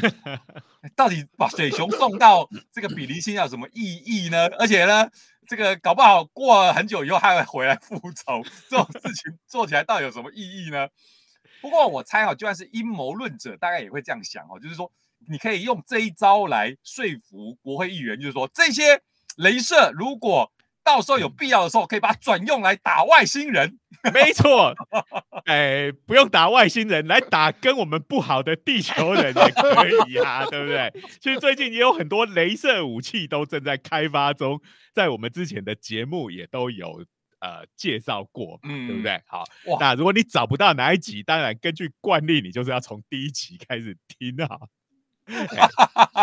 [0.94, 4.46] 到底把水熊送到这个比邻星要什么意义呢？
[4.58, 5.08] 而且呢，
[5.46, 10.88] 这个搞不好过了很久以后还会回来复仇，这种事情做起来到底有什么意义呢？
[11.60, 14.90] 不过我猜哦，就算是阴谋论者，大概也会这样想哦，就是说
[15.28, 19.00] 你可以用这一招来说服国会议员，就是说这些
[19.36, 20.52] 镭射如果。
[20.86, 23.80] 到时候有必要的时候，可以把它转用来打外星人。
[24.14, 24.72] 没错，
[25.46, 30.92] 哎，不用打外星人，来打跟我们不好的地球人也可以啊， 对不对？
[31.20, 34.60] 其实最近也有很多镭射武器都正在开发中，
[34.94, 37.04] 在我们之前的节目也都有
[37.40, 39.20] 呃介绍过，嗯，对不对？
[39.26, 39.42] 好，
[39.80, 44.56] 那如果你找不到哪一集，当然根据惯例，你就是要从第一集开始听啊。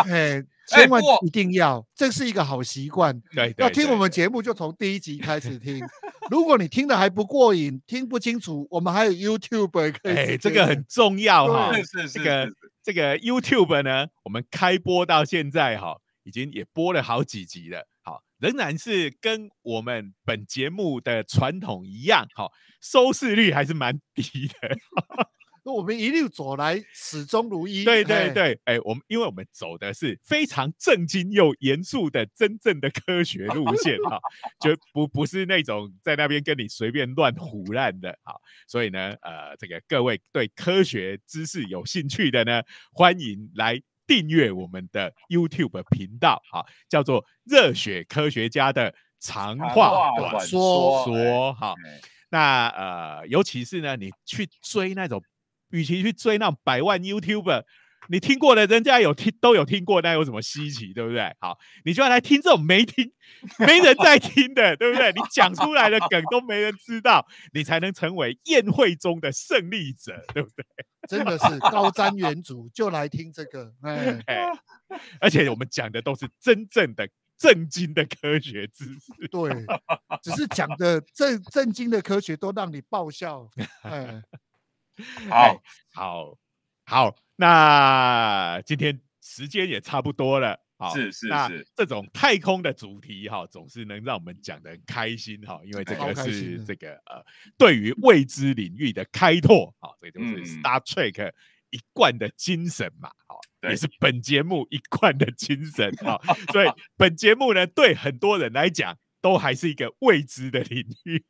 [0.08, 3.20] 哎，千万一定要，这是一个好习惯。
[3.34, 5.84] 对，要听我们节目就从第一集开始听。
[6.30, 10.14] 如果你听的还不过瘾，听不清楚，我们还有 YouTube 可以。
[10.14, 11.74] 哎，这个很重要哈。
[11.74, 12.18] 是是是。
[12.18, 12.48] 这个
[12.82, 17.86] 这个 YouTube 呢，我们开播到现在哈，已经也播了好几集了。
[18.02, 22.50] 好，仍然是跟我们本节目的传统一样，好，
[22.80, 24.76] 收视率还是蛮低的。
[25.66, 27.84] 那我们一路走来，始终如一。
[27.84, 34.20] 对对对，哎，我们因为我们走的是非常正经又严肃的真正的科学路线哈，
[34.60, 38.38] 就 不不是那种在那边跟你随便乱胡乱的哈。
[38.68, 42.62] 所以呢，呃，这个各位对科学知识有兴趣的呢，
[42.92, 51.74] 欢迎来订阅我们的 YouTube 频道，哈，叫做“热血科学家”的长话短说说哈。
[52.28, 55.24] 那呃，尤其是呢，你去追那种。
[55.74, 57.64] 与其去追那百万 YouTuber，
[58.08, 61.34] 你听过的，人家有听都有听过，那有什么稀奇，对不对？
[61.40, 63.10] 好，你就要来听这种没听、
[63.58, 65.10] 没人在听的，对不对？
[65.10, 70.64] 你讲出来的梗都没人知道，你才能成为宴会中的胜利者，对不对？
[71.10, 74.48] 真的是高瞻远瞩，就来听这个，哎，
[75.20, 79.50] 而且我们讲的都是真正的震惊的科学知识，对，
[80.22, 83.48] 只是讲的震震惊的科学都让你爆笑，
[83.82, 84.22] 哎。
[85.28, 86.38] 好好
[86.84, 90.60] 好，那今天时间也差不多了。
[90.76, 97.24] 好，是是是，这种太空的主题哈，总是能让我们讲的很开心哈，因为这个是这个呃，
[97.56, 101.32] 对于未知领域的开拓，好，这就是 Star Trek
[101.70, 106.20] 一贯的精神嘛，好，也是本节目一贯的精神 哈。
[106.52, 111.24] 所以本节目呢，对很多人来讲，都还是一个未知的领域。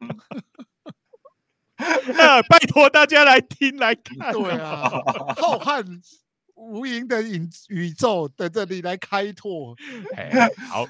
[2.17, 4.91] 那拜托大家来听来看，对啊，
[5.37, 5.85] 浩瀚
[6.55, 9.75] 无垠的宇宇宙在这里来开拓。
[10.69, 10.87] 好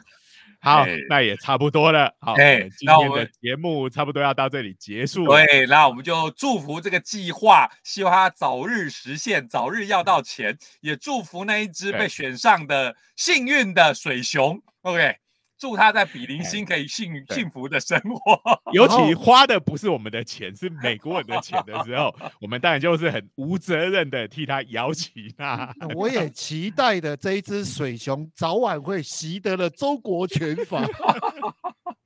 [0.61, 2.14] 好，那也差不多了。
[2.20, 5.26] 好，今天的节目差不多要到这里结束。
[5.26, 10.57] 对，那我们就祝福这个计划，希望它早日实现，早日要到钱。
[10.80, 14.62] 也祝福那一只被选上的幸运的水熊。
[14.82, 15.16] OK。
[15.64, 18.38] 祝他在比邻星可以幸幸福的生活。
[18.74, 25.72] 尤其花的不是我们的钱，是美国人的钱的时候， 我们当然就是很无责任的替他摇旗呐。
[25.94, 30.86] 我也期待的这一只水熊早晚会习得了周国拳法。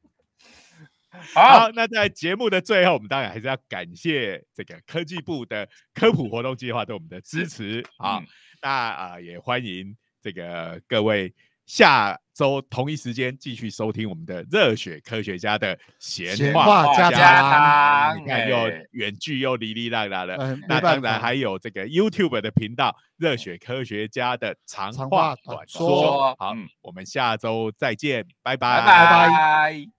[1.34, 8.22] 好，那在节目的最后，我们当然还是要感谢这个科技部的科普活动计划对我们的支持啊。
[8.62, 11.34] 那啊，也欢迎这个各位。
[11.66, 18.56] 下周同一时间继续收听我们的热血科学家的闲话家常，你看又
[18.92, 20.56] 远距又哩哩啦啦的。
[20.68, 26.32] 那当然还有这个 YouTube 的频道“热血科学家”的长话短说。
[26.38, 29.97] 好，我们下周再见，拜拜拜拜。